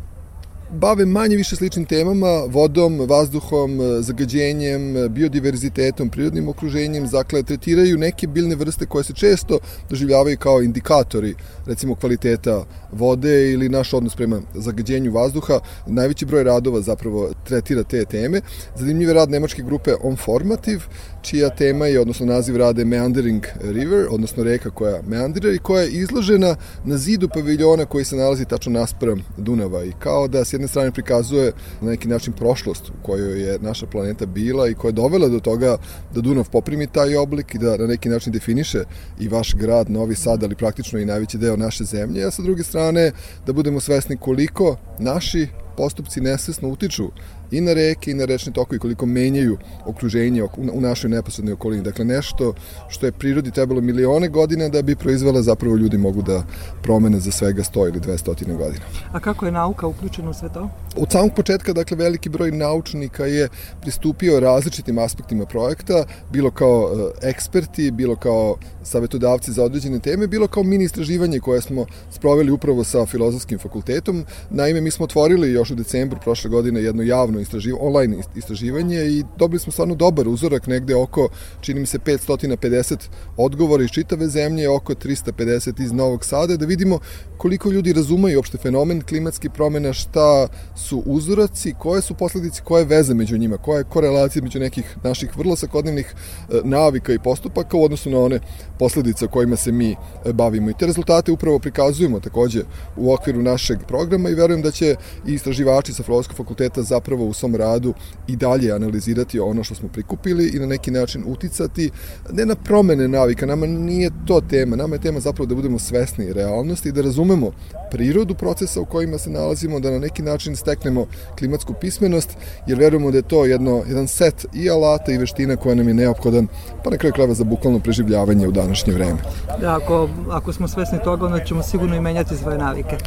[0.71, 8.55] bave manje više sličnim temama, vodom, vazduhom, zagađenjem, biodiverzitetom, prirodnim okruženjem, dakle, tretiraju neke biljne
[8.55, 15.11] vrste koje se često doživljavaju kao indikatori, recimo kvaliteta vode ili naš odnos prema zagađenju
[15.11, 15.59] vazduha.
[15.87, 18.41] Najveći broj radova zapravo tretira te teme.
[18.75, 20.81] Zanimljiv je rad nemačke grupe On Formative,
[21.21, 25.91] čija tema je, odnosno naziv rade Meandering River, odnosno reka koja meandira i koja je
[25.91, 26.55] izložena
[26.85, 30.91] na zidu paviljona koji se nalazi tačno naspram Dunava i kao da s jedne strane
[30.91, 35.27] prikazuje na neki način prošlost u kojoj je naša planeta bila i koja je dovela
[35.27, 35.77] do toga
[36.13, 38.83] da Dunav poprimi taj oblik i da na neki način definiše
[39.19, 42.63] i vaš grad, Novi Sad, ali praktično i najveći deo naše zemlje, a sa druge
[42.63, 43.11] strane
[43.45, 45.47] da budemo svesni koliko naši
[45.77, 47.09] postupci nesvesno utiču
[47.51, 51.83] i na reke i na rečne tokove koliko menjaju okruženje u našoj neposrednoj okolini.
[51.83, 52.53] Dakle, nešto
[52.89, 56.43] što je prirodi trebalo milione godina da bi proizvela zapravo ljudi mogu da
[56.83, 58.85] promene za svega 100 ili 200 godina.
[59.11, 60.69] A kako je nauka uključena u sve to?
[60.95, 63.49] Od samog početka, dakle, veliki broj naučnika je
[63.81, 66.89] pristupio različitim aspektima projekta, bilo kao
[67.23, 72.51] e, eksperti, bilo kao savetodavci za određene teme, bilo kao mini istraživanje koje smo sproveli
[72.51, 74.25] upravo sa Filozofskim fakultetom.
[74.49, 79.23] Naime, mi smo otvorili još u decembru prošle godine jedno javno istraživ, online istraživanje i
[79.37, 81.29] dobili smo stvarno dobar uzorak negde oko,
[81.61, 86.99] čini mi se 550 odgovora iz čitave zemlje, oko 350 iz Novog Sada, da vidimo
[87.37, 93.13] koliko ljudi razumeju opšte fenomen klimatskih promena, šta su uzoraci, koje su posledice, koje veze
[93.13, 97.83] među njima, koja je korelacija među nekih naših vrlo svakodnevnih e, navika i postupaka u
[97.83, 98.39] odnosu na one
[98.79, 100.69] posledice kojima se mi e, bavimo.
[100.69, 102.61] I te rezultate upravo prikazujemo takođe
[102.97, 104.95] u okviru našeg programa i verujem da će
[105.27, 107.93] i istraživači sa Filozofskog fakulteta zapravo u svom radu
[108.27, 111.89] i dalje analizirati ono što smo prikupili i na neki način uticati
[112.31, 116.33] ne na promene navika, nama nije to tema, nama je tema zapravo da budemo svesni
[116.33, 117.51] realnosti i da razumemo
[117.91, 121.05] prirodu procesa u kojima se nalazimo, da na neki način steknemo
[121.37, 122.29] klimatsku pismenost,
[122.67, 125.93] jer verujemo da je to jedno, jedan set i alata i veština koja nam je
[125.93, 126.47] neophodan,
[126.83, 129.17] pa na kraju krajeva za bukvalno preživljavanje u današnje vreme.
[129.61, 132.97] Da, ako, ako smo svesni toga, onda ćemo sigurno i menjati svoje navike.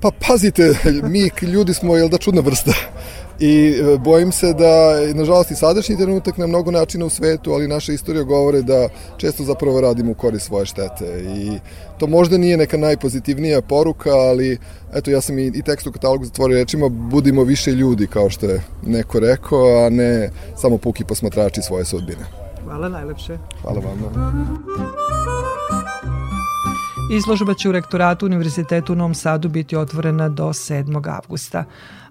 [0.00, 2.72] Pa pazite, mi ljudi smo, jel da, čudna vrsta.
[3.40, 7.68] I e, bojim se da, nažalost, i sadašnji trenutak na mnogo načina u svetu, ali
[7.68, 11.24] naša istorija govore da često zapravo radimo u korist svoje štete.
[11.36, 11.58] I
[11.98, 14.58] to možda nije neka najpozitivnija poruka, ali
[14.94, 18.46] eto, ja sam i, i tekst u katalogu zatvorio rečima budimo više ljudi, kao što
[18.46, 22.26] je neko rekao, a ne samo puki posmatrači svoje sudbine.
[22.64, 23.38] Hvala najlepše.
[23.62, 25.35] Hvala vama.
[27.10, 31.16] Izložba će u rektoratu Univerzitetu u Novom Sadu biti otvorena do 7.
[31.16, 31.64] avgusta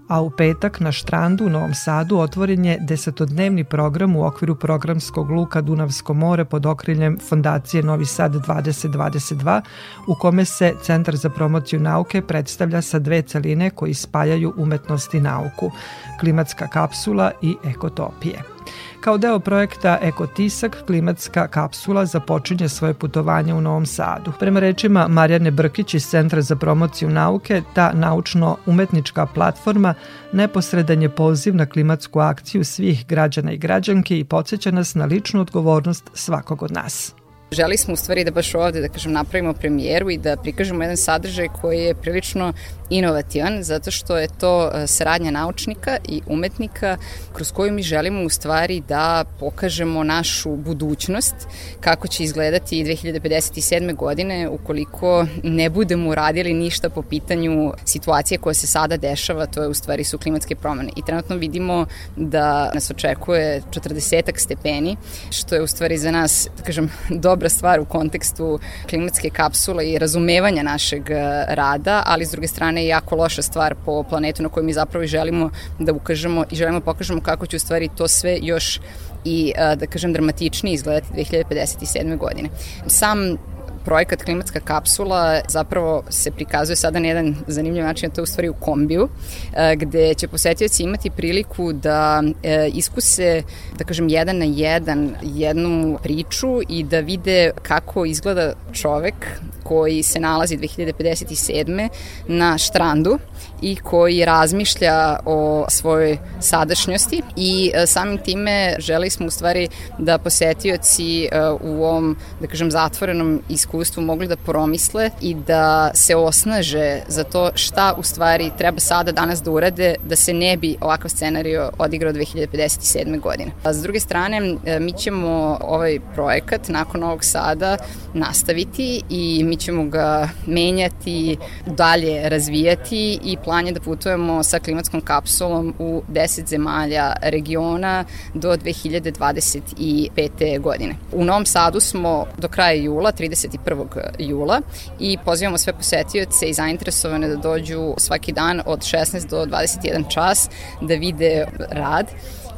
[0.07, 5.31] a u petak na štrandu u Novom Sadu otvoren je desetodnevni program u okviru programskog
[5.31, 9.61] luka Dunavsko more pod okriljem Fondacije Novi Sad 2022
[10.07, 15.21] u kome se Centar za promociju nauke predstavlja sa dve celine koji spajaju umetnost i
[15.21, 15.71] nauku,
[16.19, 18.54] klimatska kapsula i ekotopije.
[18.99, 24.31] Kao deo projekta Ekotisak, klimatska kapsula započinje svoje putovanje u Novom Sadu.
[24.39, 29.93] Prema rečima Marijane Brkić iz Centra za promociju nauke, ta naučno-umetnička platforma
[30.33, 35.41] neposredan je poziv na klimatsku akciju svih građana i građanke i podsjeća nas na ličnu
[35.41, 37.15] odgovornost svakog od nas.
[37.51, 40.97] Želi smo u stvari da baš ovde, da kažem, napravimo premijeru i da prikažemo jedan
[40.97, 42.53] sadržaj koji je prilično
[42.89, 46.97] inovativan, zato što je to e, saradnja naučnika i umetnika
[47.33, 51.35] kroz koju mi želimo u stvari da pokažemo našu budućnost,
[51.79, 53.95] kako će izgledati 2057.
[53.95, 59.67] godine ukoliko ne budemo uradili ništa po pitanju situacije koja se sada dešava, to je
[59.67, 60.91] u stvari su klimatske promene.
[60.95, 64.97] I trenutno vidimo da nas očekuje 40 stepeni,
[65.31, 66.91] što je u stvari za nas, da kažem,
[67.35, 72.83] dobra stvar u kontekstu klimatske kapsule i razumevanja našeg e, rada, ali s druge strane
[72.83, 76.79] je jako loša stvar po planetu na kojoj mi zapravo želimo da ukažemo i želimo
[76.79, 78.79] da pokažemo kako će u stvari to sve još
[79.25, 82.17] i e, da kažem dramatičnije izgledati 2057.
[82.17, 82.49] godine.
[82.87, 83.37] Sam
[83.85, 88.25] projekat Klimatska kapsula zapravo se prikazuje sada na jedan zanimljiv način, a to je u
[88.25, 89.09] stvari u kombiju,
[89.53, 93.43] e, gde će posetioci imati priliku da e, iskuse,
[93.77, 99.15] da kažem, jedan na jedan jednu priču i da vide kako izgleda čovek
[99.63, 101.89] koji se nalazi 2057.
[102.27, 103.19] na štrandu
[103.65, 110.17] i koji razmišlja o svojoj sadašnjosti i e, samim time želi smo u stvari da
[110.17, 111.29] posetioci
[111.61, 117.51] u ovom, da kažem, zatvorenom iskustvu mogli da promisle i da se osnaže za to
[117.55, 122.13] šta u stvari treba sada danas da urade da se ne bi ovakav scenario odigrao
[122.13, 123.19] 2057.
[123.19, 123.51] godine.
[123.63, 127.77] A s druge strane, e, mi ćemo ovaj projekat nakon ovog sada
[128.13, 135.01] nastaviti i mi ćemo ga menjati, dalje razvijati i plan je da putujemo sa klimatskom
[135.01, 140.59] kapsulom u 10 zemalja regiona do 2025.
[140.59, 140.95] godine.
[141.11, 143.57] U Novom Sadu smo do kraja jula, 31.
[143.65, 143.85] 1.
[144.19, 144.61] jula
[144.99, 150.49] i pozivamo sve posetioce i zainteresovane da dođu svaki dan od 16 do 21 čas
[150.81, 152.07] da vide rad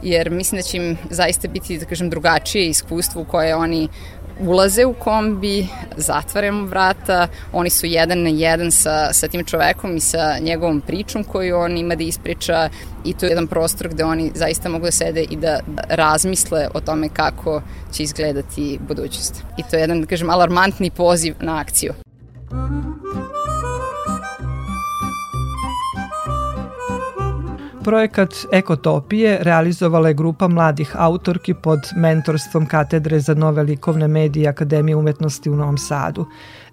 [0.04, 3.88] jer mislim da će im zaista biti, da kažem, drugačije iskustvo koje oni
[4.40, 10.00] ulaze u kombi, zatvaramo vrata, oni su jedan na jedan sa, sa tim čovekom i
[10.00, 12.70] sa njegovom pričom koju on ima da ispriča
[13.06, 16.80] i to je jedan prostor gde oni zaista mogu da sede i da, razmisle o
[16.80, 19.44] tome kako će izgledati budućnost.
[19.58, 21.94] I to je jedan, da kažem, alarmantni poziv na akciju.
[27.88, 34.96] Projekat Ekotopije realizovala je grupa mladih autorki pod mentorstvom Katedre za nove likovne medije Akademije
[34.96, 36.26] umetnosti u Novom Sadu.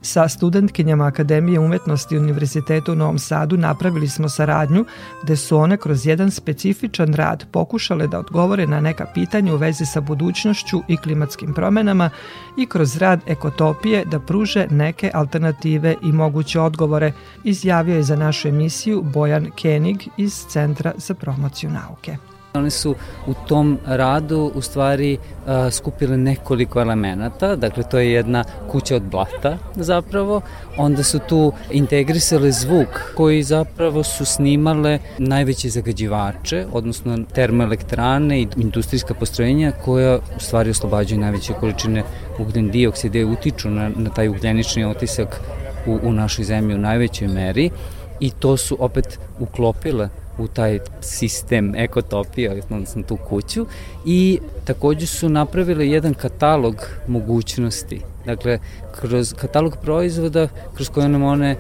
[0.05, 4.85] Sa studentkinjama Akademije umetnosti Univerzitetu u Novom Sadu napravili smo saradnju
[5.23, 9.87] gde su one kroz jedan specifičan rad pokušale da odgovore na neka pitanja u vezi
[9.87, 12.11] sa budućnošću i klimatskim promenama
[12.59, 17.13] i kroz rad ekotopije da pruže neke alternative i moguće odgovore,
[17.45, 22.17] izjavio je za našu emisiju Bojan Kenig iz Centra za promociju nauke.
[22.55, 22.95] One su
[23.27, 29.03] u tom radu u stvari uh, skupile nekoliko elemenata, dakle to je jedna kuća od
[29.03, 30.41] blata zapravo,
[30.79, 39.15] onda su tu integrisale zvuk koji zapravo su snimale najveće zagađivače, odnosno termoelektrane i industrijska
[39.15, 42.03] postrojenja koja u stvari oslobađaju najveće količine
[42.39, 45.41] ugljen dioksida i utiču na, na taj ugljenični otisak
[45.87, 47.71] u, u našoj zemlji u najvećoj meri.
[48.21, 50.09] I to su opet uklopile
[50.39, 53.67] u taj sistem ekotopija, odnosno tu kuću
[54.07, 56.75] i takođe su napravili jedan katalog
[57.09, 58.01] mogućnosti.
[58.27, 58.59] Dakle,
[59.01, 61.57] kroz katalog proizvoda kroz koje nam one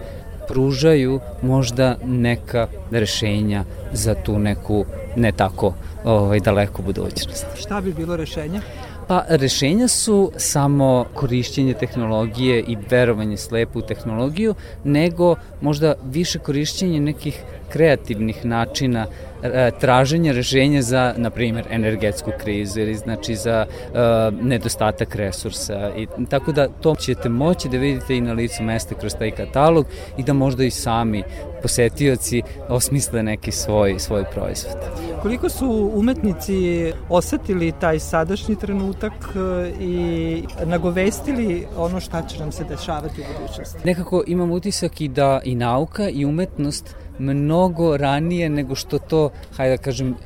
[0.48, 4.84] pružaju možda neka rešenja za tu neku
[5.16, 7.46] ne tako ovaj, daleku budućnost.
[7.56, 8.60] Šta bi bilo rešenje?
[9.08, 17.00] Pa rešenja su samo korišćenje tehnologije i verovanje slepo u tehnologiju, nego možda više korišćenje
[17.00, 19.06] nekih kreativnih načina
[19.44, 25.90] e, traženja rešenja za, na primjer, energetsku krizu ili znači za uh, nedostatak resursa.
[25.96, 29.86] I, tako da to ćete moći da vidite i na licu mesta kroz taj katalog
[30.16, 31.22] i da možda i sami
[31.62, 34.76] posetioci osmisle neki svoj, svoj proizvod.
[35.22, 42.64] Koliko su umetnici osetili taj sadašnji trenutak e, i nagovestili ono šta će nam se
[42.64, 43.78] dešavati u budućnosti?
[43.84, 49.76] Nekako imam utisak i da i nauka i umetnost mnogo ranije nego što to, hajde
[49.76, 50.16] da kažem,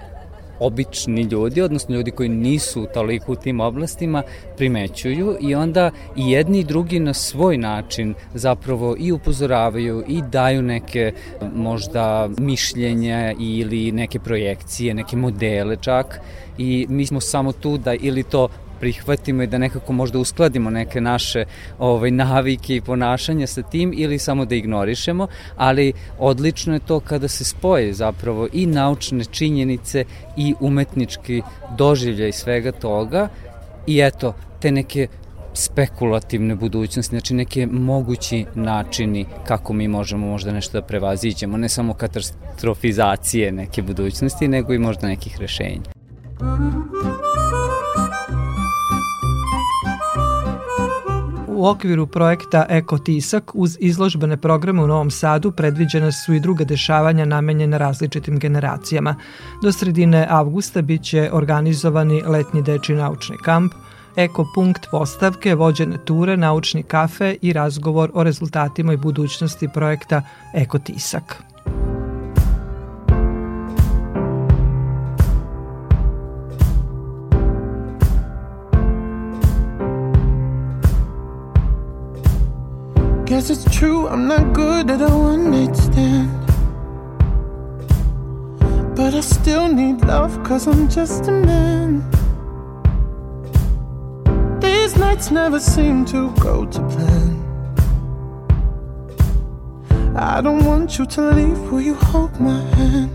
[0.61, 4.23] obični ljudi, odnosno ljudi koji nisu toliko u tim oblastima,
[4.57, 10.63] primećuju i onda i jedni i drugi na svoj način zapravo i upozoravaju i daju
[10.63, 11.13] neke
[11.55, 16.21] možda mišljenja ili neke projekcije, neke modele čak
[16.59, 18.49] i mi smo samo tu da ili to
[18.81, 21.45] prihvatimo i da nekako možda uskladimo neke naše
[21.79, 25.27] ovaj, navike i ponašanja sa tim ili samo da ignorišemo,
[25.57, 30.05] ali odlično je to kada se spoje zapravo i naučne činjenice
[30.37, 31.43] i umetnički
[31.77, 33.29] doživljaj svega toga
[33.87, 35.09] i eto, te neke
[35.55, 41.95] spekulativne budućnosti, znači neke mogući načini kako mi možemo možda nešto da prevaziđemo, ne samo
[41.95, 45.99] katastrofizacije neke budućnosti, nego i možda nekih rešenja.
[51.59, 56.65] U okviru projekta Eko Tisak uz izložbene programe u Novom Sadu predviđene su i druga
[56.65, 59.15] dešavanja namenjene različitim generacijama.
[59.63, 63.73] Do sredine avgusta biće organizovani letnji deči naučni kamp,
[64.17, 70.23] Eko punkt postavke, vođene ture, naučni kafe i razgovor o rezultatima i budućnosti projekta
[70.55, 71.43] Eko Tisak.
[83.39, 86.29] Guess it's true, I'm not good at a one night stand.
[88.97, 92.03] But I still need love, cause I'm just a man.
[94.59, 97.37] These nights never seem to go to plan.
[100.17, 103.13] I don't want you to leave, will you hold my hand?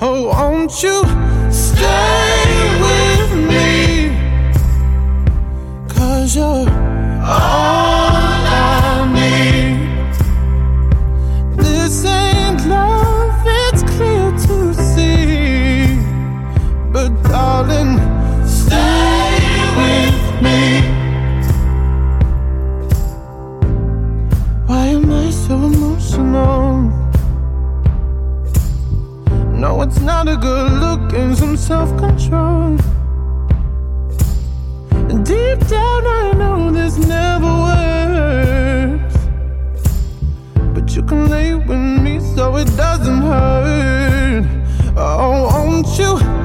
[0.00, 1.02] Oh, won't you
[1.50, 2.54] stay
[2.86, 4.14] with me?
[5.88, 6.70] Cause you're
[7.24, 7.95] all
[29.86, 32.76] It's not a good look and some self control.
[35.22, 39.16] Deep down, I know this never works.
[40.74, 44.44] But you can lay with me so it doesn't hurt.
[44.96, 46.35] Oh, won't you?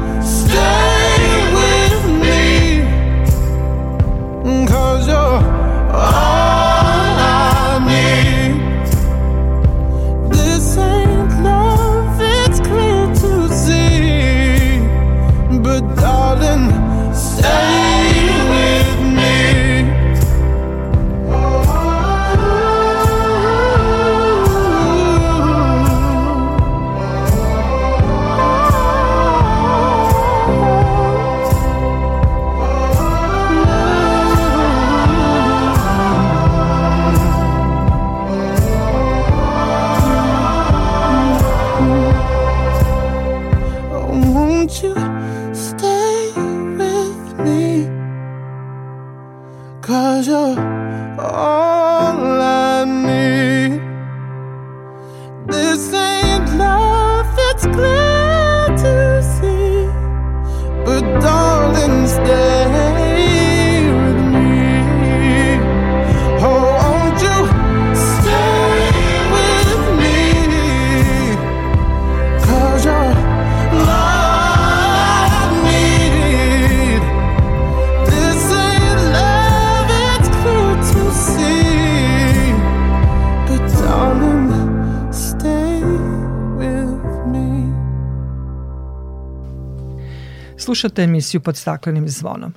[90.81, 92.53] Slušate emisiju pod staklenim zvonom.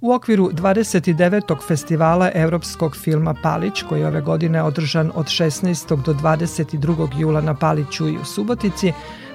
[0.00, 1.66] U okviru 29.
[1.68, 6.02] festivala Evropskog filma Palić, koji je ove godine održan od 16.
[6.02, 7.18] do 22.
[7.20, 8.92] jula na Paliću i u Subotici,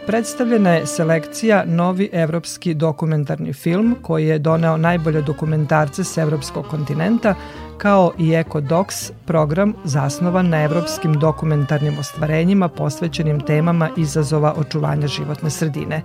[0.07, 7.35] predstavljena je selekcija Novi evropski dokumentarni film koji je doneo najbolje dokumentarce s evropskog kontinenta
[7.77, 16.01] kao i EcoDocs, program zasnovan na evropskim dokumentarnim ostvarenjima posvećenim temama izazova očuvanja životne sredine.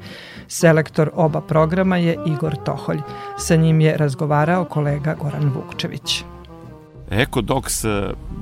[0.49, 2.99] Selektor oba programa je Igor Toholj.
[3.39, 6.25] Sa njim je razgovarao kolega Goran Vukčević.
[7.11, 7.85] EcoDocs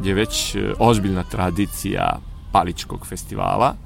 [0.04, 2.18] je već e, ozbiljna tradicija
[2.52, 3.85] Paličkog festivala.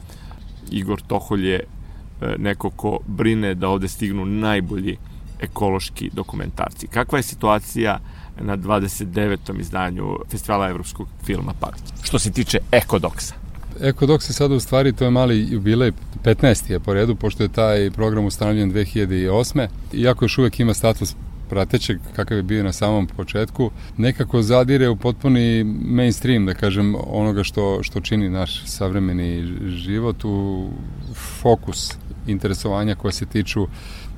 [0.71, 4.97] Igor Toholj je e, neko ko brine da ovde stignu najbolji
[5.41, 6.87] ekološki dokumentarci.
[6.87, 7.99] Kakva je situacija
[8.41, 9.61] na 29.
[9.61, 11.83] izdanju Festivala evropskog filma Palić?
[12.03, 13.35] Što se tiče Ekodoksa.
[13.81, 15.93] Ekodoks je sada u stvari, to je mali jubilej,
[16.25, 16.71] 15.
[16.71, 19.67] je po redu, pošto je taj program ustanovljen 2008.
[19.93, 21.15] Iako još uvek ima status
[21.51, 27.45] pratećeg kakav je bio na samom početku, nekako zadire u potpuni mainstream, da kažem, onoga
[27.45, 30.69] što, što čini naš savremeni život u
[31.15, 31.97] fokus
[32.27, 33.67] interesovanja koje se tiču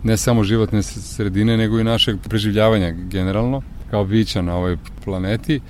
[0.02, 5.60] ne samo životne sredine, nego i našeg preživljavanja generalno, kao bića na ovoj planeti.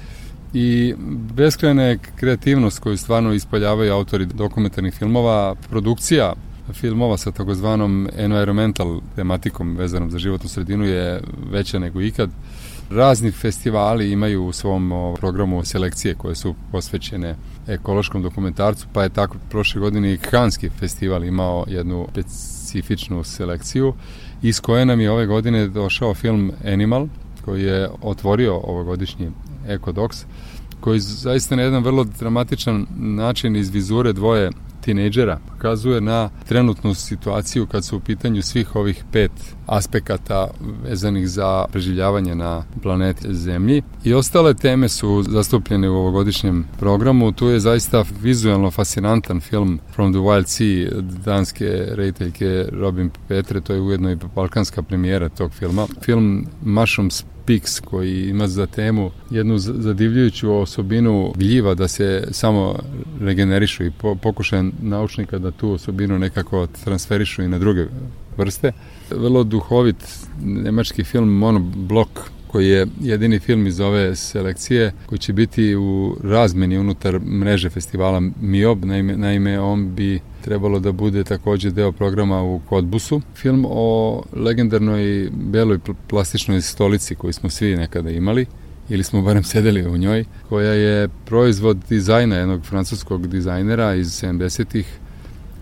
[0.55, 0.95] I
[1.35, 6.33] beskrajna je kreativnost koju stvarno ispoljavaju autori dokumentarnih filmova, produkcija
[6.73, 12.31] filmova sa takozvanom environmental tematikom vezanom za životnu sredinu je veća nego ikad.
[12.91, 17.37] Razni festivali imaju u svom programu selekcije koje su posvećene
[17.67, 23.95] ekološkom dokumentarcu, pa je tako prošle godine i Kanski festival imao jednu specifičnu selekciju
[24.43, 27.07] iz koje nam je ove godine došao film Animal,
[27.45, 29.31] koji je otvorio ovogodišnji
[29.69, 30.25] Ecodox,
[30.81, 34.51] koji zaista na jedan vrlo dramatičan način iz vizure dvoje
[34.85, 39.31] tinejdžera pokazuje na trenutnu situaciju kad su u pitanju svih ovih pet
[39.67, 40.49] aspekata
[40.85, 43.83] vezanih za preživljavanje na planeti Zemlji.
[44.05, 47.33] I ostale teme su zastupljene u ovogodišnjem programu.
[47.33, 53.75] Tu je zaista vizualno fascinantan film From the Wild Sea danske rediteljke Robin Petre, to
[53.75, 55.87] je ujedno i balkanska premijera tog filma.
[56.05, 62.79] Film Mushrooms Pix koji ima za temu jednu zadivljujuću osobinu gljiva da se samo
[63.21, 67.87] regenerišu i po, pokušaj naučnika da tu osobinu nekako transferišu i na druge
[68.37, 68.73] vrste.
[69.11, 69.97] Vrlo duhovit
[70.43, 72.09] nemački film Monoblok
[72.47, 78.23] koji je jedini film iz ove selekcije koji će biti u razmeni unutar mreže festivala
[78.41, 83.21] MIOB, naime, naime on bi trebalo da bude takođe deo programa u Kodbusu.
[83.35, 85.79] Film o legendarnoj beloj
[86.09, 88.47] plastičnoj stolici koju smo svi nekada imali
[88.89, 94.99] ili smo barem sedeli u njoj, koja je proizvod dizajna jednog francuskog dizajnera iz 70-ih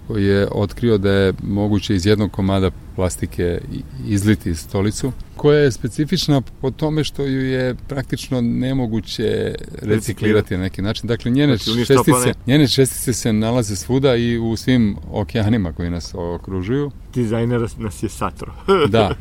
[0.06, 3.60] koji je otkrio da je moguće iz jednog komada plastike
[4.06, 10.82] izliti stolicu, koja je specifična po tome što ju je praktično nemoguće reciklirati na neki
[10.82, 11.08] način.
[11.08, 16.14] Dakle, njene, znači, čestice, njene čestice se nalaze svuda i u svim okeanima koji nas
[16.14, 16.90] okružuju.
[17.14, 18.52] Dizajner nas je satro.
[18.88, 19.14] da.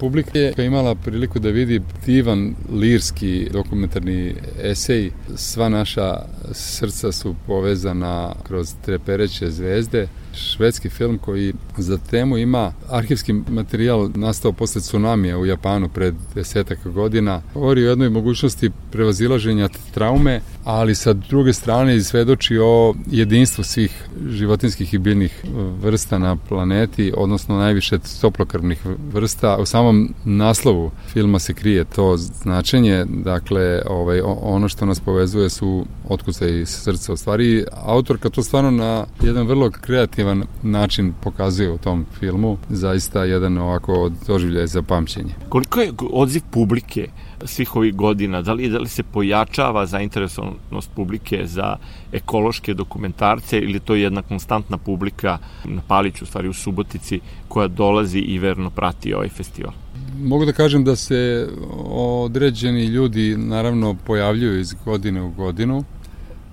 [0.00, 5.10] Publika je imala priliku da vidi divan lirski dokumentarni esej.
[5.36, 6.14] Sva naša
[6.52, 10.08] srca su povezana kroz trepereće zvezde
[10.40, 16.78] švedski film koji za temu ima arhivski materijal nastao posle tsunamija u Japanu pred desetak
[16.84, 17.42] godina.
[17.54, 24.94] Govori o jednoj mogućnosti prevazilaženja traume, ali sa druge strane izvedoči o jedinstvu svih životinskih
[24.94, 25.44] i biljnih
[25.82, 28.80] vrsta na planeti, odnosno najviše toplokrvnih
[29.12, 29.56] vrsta.
[29.56, 35.86] U samom naslovu filma se krije to značenje, dakle ovaj, ono što nas povezuje su
[36.10, 37.12] otkuce i srca.
[37.12, 43.24] U stvari, autorka to stvarno na jedan vrlo kreativan način pokazuje u tom filmu, zaista
[43.24, 45.34] jedan ovako doživljaj za pamćenje.
[45.48, 47.08] Koliko je odziv publike
[47.44, 51.76] svih ovih godina, da li, da li se pojačava zainteresovanost publike za
[52.12, 57.68] ekološke dokumentarce ili to je jedna konstantna publika na Paliću, u stvari u Subotici, koja
[57.68, 59.72] dolazi i verno prati ovaj festival?
[60.18, 61.48] Mogu da kažem da se
[61.90, 65.84] određeni ljudi naravno pojavljuju iz godine u godinu,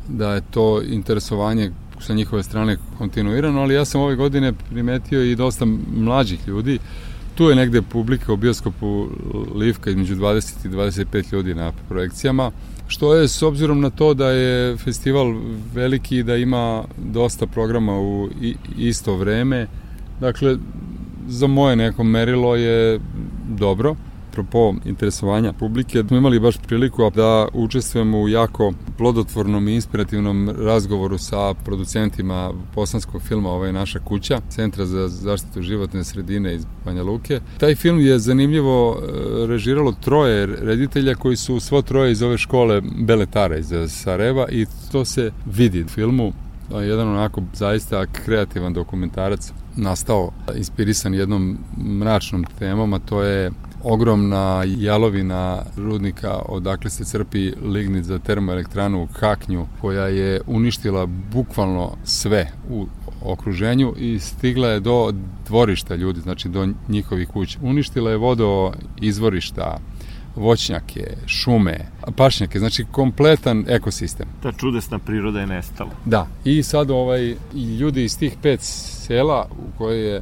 [0.07, 5.35] da je to interesovanje sa njihove strane kontinuirano, ali ja sam ove godine primetio i
[5.35, 6.79] dosta mlađih ljudi.
[7.35, 9.07] Tu je negde publika u bioskopu
[9.55, 12.51] Livka između 20 i 25 ljudi na projekcijama,
[12.87, 15.35] što je s obzirom na to da je festival
[15.73, 18.29] veliki i da ima dosta programa u
[18.77, 19.67] isto vreme,
[20.19, 20.57] dakle,
[21.27, 22.99] za moje neko merilo je
[23.47, 23.95] dobro
[24.37, 31.17] apropo interesovanja publike, smo imali baš priliku da učestvujemo u jako plodotvornom i inspirativnom razgovoru
[31.17, 37.03] sa producentima bosanskog filma Ova je naša kuća, Centra za zaštitu životne sredine iz Banja
[37.03, 37.39] Luke.
[37.57, 42.81] Taj film je zanimljivo e, režiralo troje reditelja koji su svo troje iz ove škole
[42.81, 46.33] Beletara iz Sarajeva i to se vidi u filmu
[46.71, 53.51] jedan onako zaista kreativan dokumentarac nastao inspirisan jednom mračnom temom, a to je
[53.83, 61.91] ogromna jalovina rudnika odakle se crpi lignit za termoelektranu u Kaknju koja je uništila bukvalno
[62.03, 62.87] sve u
[63.21, 65.13] okruženju i stigla je do
[65.47, 67.59] dvorišta ljudi, znači do njihovih kuća.
[67.61, 68.71] Uništila je vodo
[69.01, 69.77] izvorišta,
[70.35, 71.77] voćnjake, šume,
[72.15, 74.27] pašnjake, znači kompletan ekosistem.
[74.43, 75.91] Ta čudesna priroda je nestala.
[76.05, 77.35] Da, i sad ovaj,
[77.79, 80.21] ljudi iz tih pet sela u koje je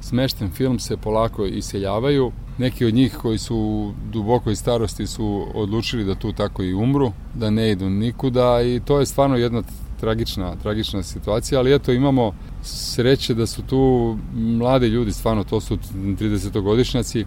[0.00, 2.32] smešten film se polako iseljavaju.
[2.58, 7.12] Neki od njih koji su u dubokoj starosti su odlučili da tu tako i umru,
[7.34, 9.62] da ne idu nikuda i to je stvarno jedna
[10.00, 12.32] tragična, tragična situacija, ali eto imamo
[12.62, 17.24] sreće da su tu mladi ljudi, stvarno to su 30-godišnjaci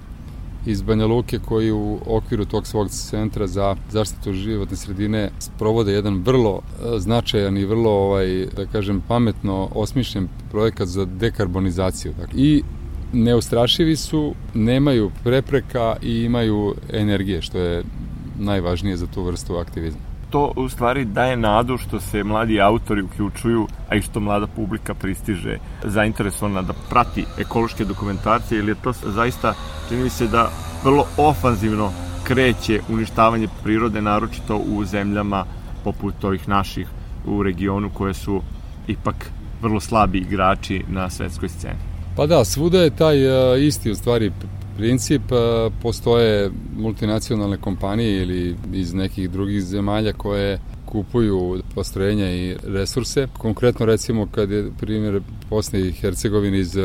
[0.65, 6.21] iz Banja Luke koji u okviru tog svog centra za zaštitu životne sredine provode jedan
[6.23, 12.13] vrlo e, značajan i vrlo, ovaj, da kažem, pametno osmišljen projekat za dekarbonizaciju.
[12.19, 12.63] Dakle, I
[13.14, 17.84] neustrašivi su, nemaju prepreka i imaju energije, što je
[18.39, 23.68] najvažnije za tu vrstu aktivizma to u stvari daje nadu što se mladi autori uključuju,
[23.89, 29.53] a i što mlada publika pristiže zainteresovana da prati ekološke dokumentacije, ili je to zaista,
[29.89, 30.49] čini mi se da
[30.84, 31.91] vrlo ofanzivno
[32.24, 35.45] kreće uništavanje prirode, naročito u zemljama
[35.84, 36.88] poput ovih naših
[37.26, 38.41] u regionu koje su
[38.88, 39.32] ipak
[39.62, 41.88] vrlo slabi igrači na svetskoj sceni.
[42.20, 44.32] Pa da, svuda je taj uh, isti u stvari
[44.78, 45.22] princip.
[45.82, 50.59] Postoje multinacionalne kompanije ili iz nekih drugih zemalja koje
[50.91, 53.27] kupuju postrojenja i resurse.
[53.37, 56.77] Konkretno recimo kad je primjer Bosne i Hercegovine iz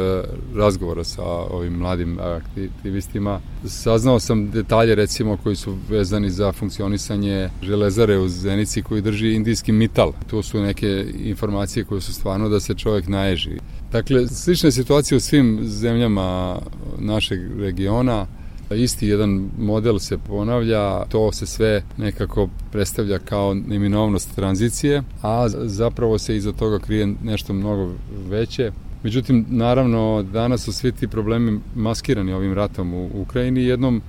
[0.54, 8.18] razgovora sa ovim mladim aktivistima, saznao sam detalje recimo koji su vezani za funkcionisanje železare
[8.18, 10.12] u Zenici koji drži indijski mital.
[10.30, 13.58] To su neke informacije koje su stvarno da se čovjek naježi.
[13.92, 16.58] Dakle, slična situacija u svim zemljama
[16.98, 18.26] našeg regiona,
[18.70, 26.18] isti jedan model se ponavlja, to se sve nekako predstavlja kao neminovnost tranzicije, a zapravo
[26.18, 27.92] se iza toga krije nešto mnogo
[28.28, 28.72] veće.
[29.02, 34.02] Međutim, naravno, danas su svi ti problemi maskirani ovim ratom u Ukrajini jednom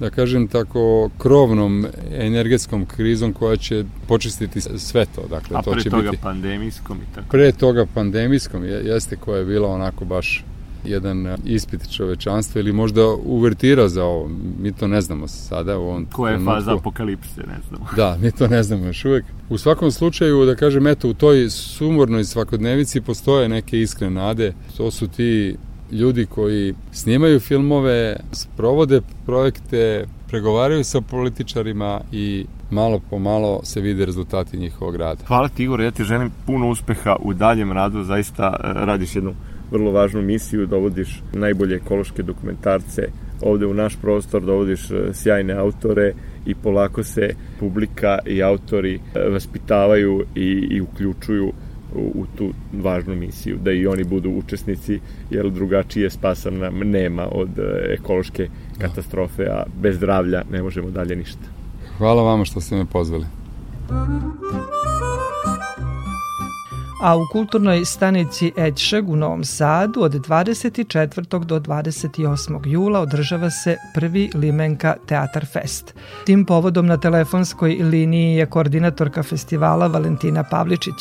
[0.00, 5.26] da kažem tako, krovnom energetskom krizom koja će počistiti sve to.
[5.30, 7.26] Dakle, A to pre će toga biti, pandemijskom i tako?
[7.30, 10.44] Pre toga pandemijskom, jeste koja je bila onako baš
[10.84, 14.30] jedan ispit čovečanstva ili možda uvertira za ovo.
[14.60, 16.54] Mi to ne znamo sada u ovom Koja je trenutku.
[16.54, 17.86] faza apokalipse, ne znamo.
[17.96, 19.24] Da, mi to ne znamo još uvek.
[19.48, 24.52] U svakom slučaju, da kažem, eto, u toj sumornoj svakodnevici postoje neke iskrene nade.
[24.76, 25.56] To su ti
[25.92, 34.06] ljudi koji snimaju filmove, sprovode projekte, pregovaraju sa političarima i malo po malo se vide
[34.06, 35.24] rezultati njihovog rada.
[35.26, 39.34] Hvala ti Igor, ja ti želim puno uspeha u daljem radu, zaista e, radiš jednu
[39.74, 43.08] vrlo važnu misiju, dovodiš najbolje ekološke dokumentarce
[43.44, 46.12] ovde u naš prostor, dovodiš e, sjajne autore
[46.46, 51.52] i polako se publika i autori e, vaspitavaju i, i uključuju
[51.94, 55.00] u, u tu važnu misiju, da i oni budu učesnici,
[55.30, 58.48] jer drugačije spasa nam nema od e, ekološke
[58.78, 61.44] katastrofe, a bez zdravlja ne možemo dalje ništa.
[61.98, 63.24] Hvala vama što ste me pozvali.
[67.04, 71.44] A u kulturnoj stanici Edšeg u Novom Sadu od 24.
[71.44, 72.66] do 28.
[72.66, 75.94] jula održava se prvi Limenka Teatar Fest.
[76.26, 80.94] Tim povodom na telefonskoj liniji je koordinatorka festivala Valentina Pavličić.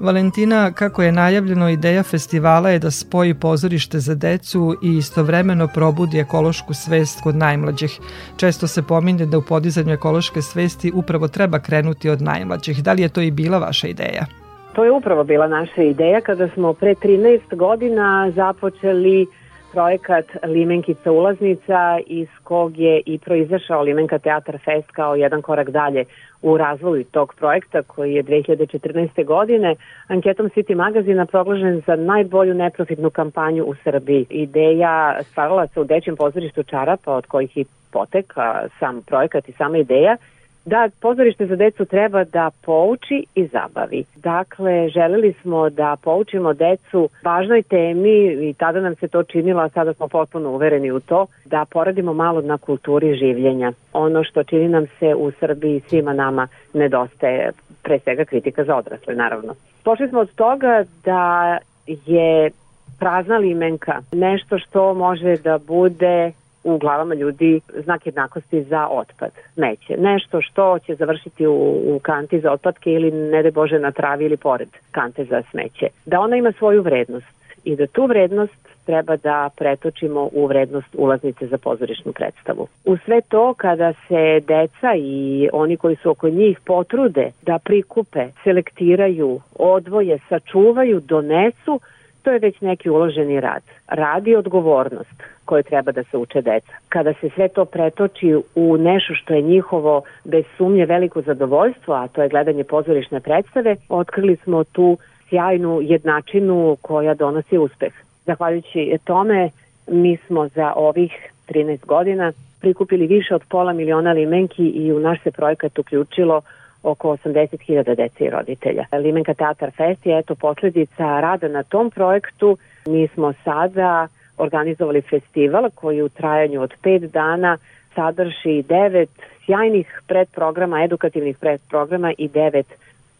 [0.00, 6.18] Valentina, kako je najavljeno, ideja festivala je da spoji pozorište za decu i istovremeno probudi
[6.18, 8.00] ekološku svest kod najmlađih.
[8.36, 12.82] Često se pominje da u podizanju ekološke svesti upravo treba krenuti od najmlađih.
[12.82, 14.43] Da li je to i bila vaša ideja?
[14.74, 19.26] To je upravo bila naša ideja kada smo pre 13 godina započeli
[19.72, 26.04] projekat Limenkica ulaznica iz kog je i proizašao Limenka Teatar Fest kao jedan korak dalje
[26.42, 29.24] u razvoju tog projekta koji je 2014.
[29.24, 29.76] godine
[30.08, 34.26] anketom City magazina proglašen za najbolju neprofitnu kampanju u Srbiji.
[34.30, 38.34] Ideja stvarala se u dećem pozorištu Čarapa od kojih i potek
[38.78, 40.16] sam projekat i sama ideja
[40.64, 44.04] da pozorište za decu treba da pouči i zabavi.
[44.16, 49.68] Dakle, želeli smo da poučimo decu važnoj temi i tada nam se to činilo, a
[49.68, 53.72] sada smo potpuno uvereni u to, da poradimo malo na kulturi življenja.
[53.92, 57.52] Ono što čini nam se u Srbiji svima nama nedostaje,
[57.82, 59.54] pre svega kritika za odrasle, naravno.
[59.84, 62.50] Pošli smo od toga da je
[62.98, 66.32] prazna limenka nešto što može da bude
[66.64, 69.96] u glavama ljudi znak jednakosti za otpad, smeće.
[69.98, 71.52] Nešto što će završiti u,
[71.86, 75.86] u kanti za otpadke ili ne de Bože na travi ili pored kante za smeće.
[76.06, 77.26] Da ona ima svoju vrednost
[77.64, 82.68] i da tu vrednost treba da pretočimo u vrednost ulaznice za pozorišnu predstavu.
[82.84, 88.28] U sve to kada se deca i oni koji su oko njih potrude da prikupe,
[88.44, 91.80] selektiraju, odvoje, sačuvaju, donesu,
[92.24, 93.62] to je već neki uloženi rad.
[93.88, 96.72] Rad i odgovornost koje treba da se uče deca.
[96.88, 102.08] Kada se sve to pretoči u nešto što je njihovo bez sumnje veliko zadovoljstvo, a
[102.08, 104.98] to je gledanje pozorišne predstave, otkrili smo tu
[105.28, 107.92] sjajnu jednačinu koja donosi uspeh.
[108.26, 109.50] Zahvaljujući tome,
[109.86, 111.12] mi smo za ovih
[111.48, 116.42] 13 godina prikupili više od pola miliona limenki i u naš se projekat uključilo
[116.84, 118.84] oko 80.000 dece i roditelja.
[118.92, 122.58] Limenka Teatar Fest je eto posledica rada na tom projektu.
[122.86, 127.58] Mi smo sada organizovali festival koji u trajanju od pet dana
[127.94, 129.10] sadrži devet
[129.46, 132.66] sjajnih predprograma, edukativnih predprograma i devet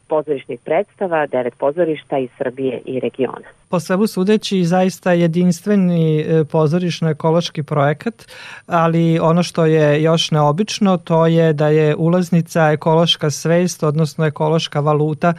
[0.09, 3.49] pozorišnih predstava, devet pozorišta iz Srbije i regiona.
[3.69, 8.15] Po svemu sudeći zaista jedinstveni e, pozorišno-ekološki projekat,
[8.67, 14.81] ali ono što je još neobično to je da je ulaznica ekološka svest, odnosno ekološka
[14.81, 15.35] valuta.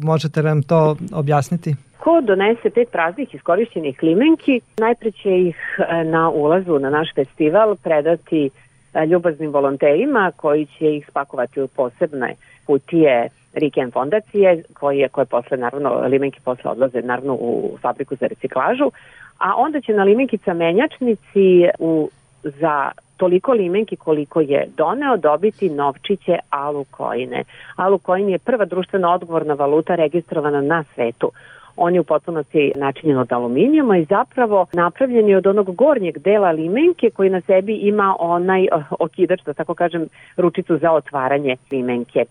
[0.00, 1.74] Možete nam to objasniti?
[1.98, 7.76] Ko donese pet praznih iskorišćenih limenki, najpre će ih e, na ulazu na naš festival
[7.76, 8.50] predati
[8.94, 12.34] e, ljubaznim volonterima koji će ih spakovati u posebne
[12.66, 18.90] kutije Riken fondacije koje, koje posle naravno limenke posle odlaze naravno u fabriku za reciklažu,
[19.38, 22.10] a onda će na limenkica menjačnici u,
[22.42, 27.44] za toliko limenki koliko je doneo dobiti novčiće alukoine.
[27.76, 31.30] Alukoin je prva društveno odgovorna valuta registrovana na svetu.
[31.76, 36.50] On je u potpunosti načinjen od aluminijuma i zapravo napravljen je od onog gornjeg dela
[36.50, 42.24] limenke koji na sebi ima onaj okidač, da tako kažem, ručicu za otvaranje limenke.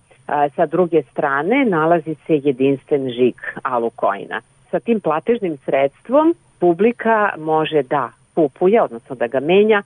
[0.56, 4.42] Sa druge strane nalazi se jedinstven žig alukojna.
[4.72, 9.84] Sa tim platežnim sredstvom publika može da kupuje, odnosno da ga menja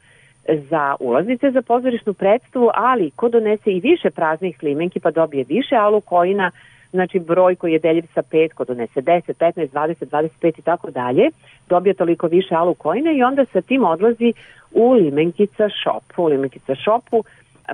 [0.69, 5.75] za ulaznice za pozorišnu predstavu, ali ko donese i više praznih limenki pa dobije više
[5.75, 6.51] alukojna,
[6.91, 10.91] znači broj koji je deljiv sa 5, ko donese 10, 15, 20, 25 i tako
[10.91, 11.29] dalje,
[11.69, 14.33] dobije toliko više alukojna i onda sa tim odlazi
[14.71, 16.17] u limenkica shop.
[16.17, 17.23] U limenkica shopu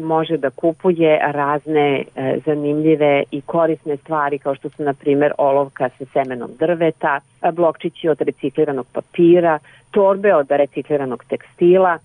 [0.02, 5.89] može da kupuje razne e, zanimljive i korisne stvari kao što su na primer olovka
[5.98, 7.20] sa semenom drveta,
[7.54, 9.60] blokčići od recikliranog papira,
[9.91, 11.98] torbe od recikliranog tekstila,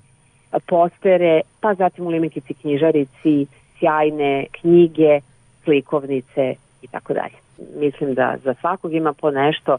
[0.67, 3.47] postere, pa zatim u limitici knjižarici,
[3.79, 5.21] sjajne knjige,
[5.65, 7.35] slikovnice i tako dalje.
[7.77, 9.79] Mislim da za svakog ima po nešto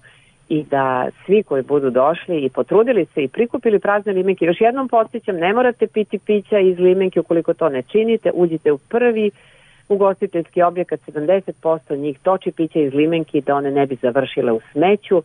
[0.50, 4.88] i da svi koji budu došli i potrudili se i prikupili prazne limenke, još jednom
[4.88, 9.32] podsjećam, ne morate piti pića iz limenke ukoliko to ne činite, uđite u prvi
[9.90, 15.24] ugostiteljski objekat, 70% njih toči pića iz limenki da one ne bi završile u smeću,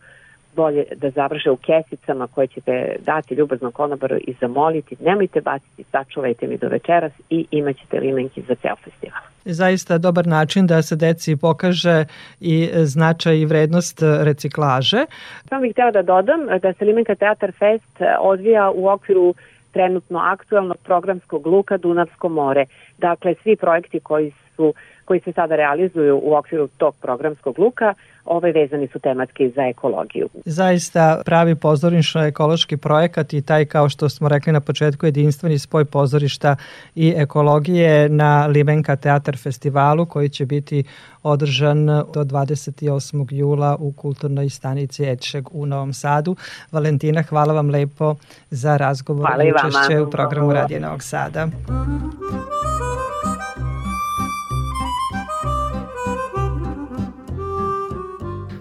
[0.55, 6.47] bolje da završe u kesicama koje ćete dati ljubaznom konobaru i zamoliti, nemojte baciti, sačuvajte
[6.47, 9.21] mi do večeras i imaćete limenki za ceo festival.
[9.45, 12.05] Zaista dobar način da se deci pokaže
[12.39, 15.05] i značaj i vrednost reciklaže.
[15.49, 19.35] Samo bih htela da dodam da se Limenka Teatar Fest odvija u okviru
[19.71, 22.65] trenutno aktualnog programskog luka Dunavsko more.
[22.97, 24.73] Dakle, svi projekti koji su
[25.05, 27.93] koji se sada realizuju u okviru tog programskog luka,
[28.25, 30.29] ove vezani su tematski za ekologiju.
[30.45, 35.85] Zaista pravi pozorišno ekološki projekat i taj kao što smo rekli na početku jedinstveni spoj
[35.85, 36.55] pozorišta
[36.95, 40.83] i ekologije na Limenka Teatar festivalu koji će biti
[41.23, 43.27] održan do 28.
[43.29, 46.35] jula u kulturnoj stanici Ečeg u Novom Sadu.
[46.71, 48.15] Valentina, hvala vam lepo
[48.49, 51.47] za razgovor i učešće u programu Radije Novog Sada.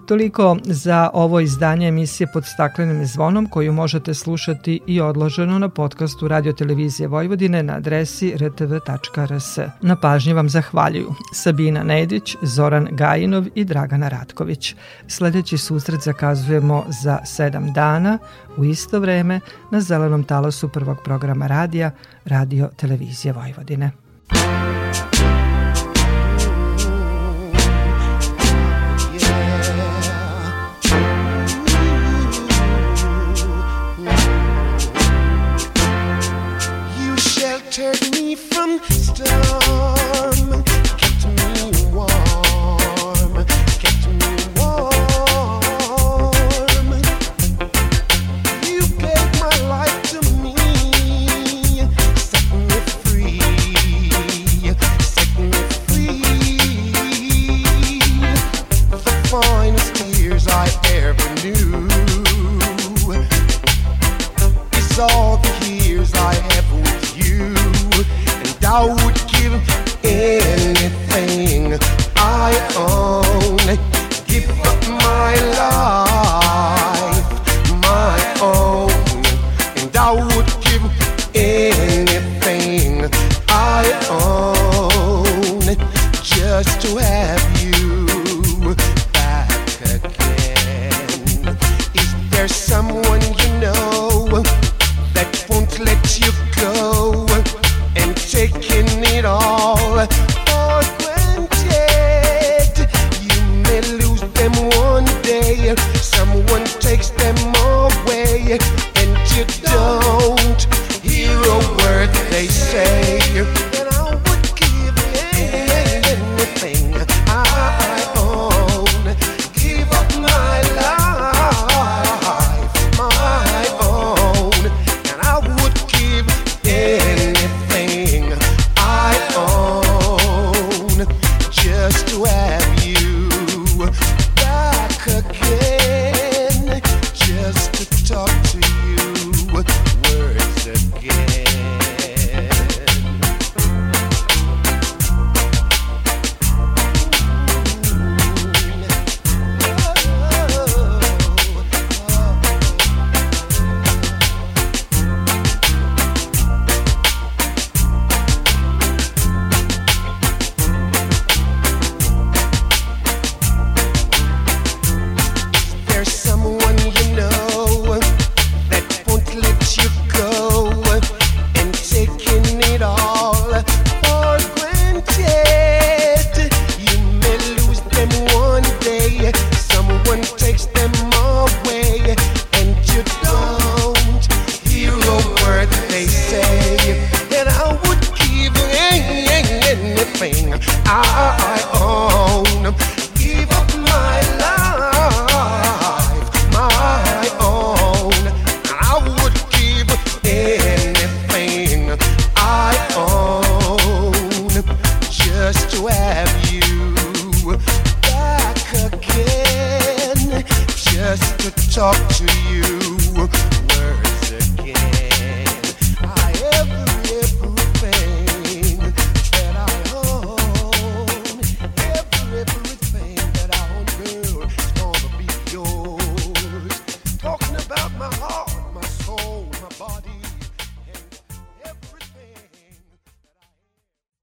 [0.06, 6.28] Toliko za ovo izdanje emisije pod staklenim zvonom koju možete slušati i odloženo na podcastu
[6.28, 9.58] Radio Televizije Vojvodine na adresi rtv.rs.
[9.80, 14.74] Na pažnji vam zahvaljuju Sabina Nedić, Zoran Gajinov i Dragana Ratković.
[15.08, 18.18] Sledeći susret zakazujemo za sedam dana
[18.56, 19.40] u isto vreme
[19.70, 21.90] na zelenom talosu prvog programa radija
[22.24, 23.90] Radio Televizije Vojvodine.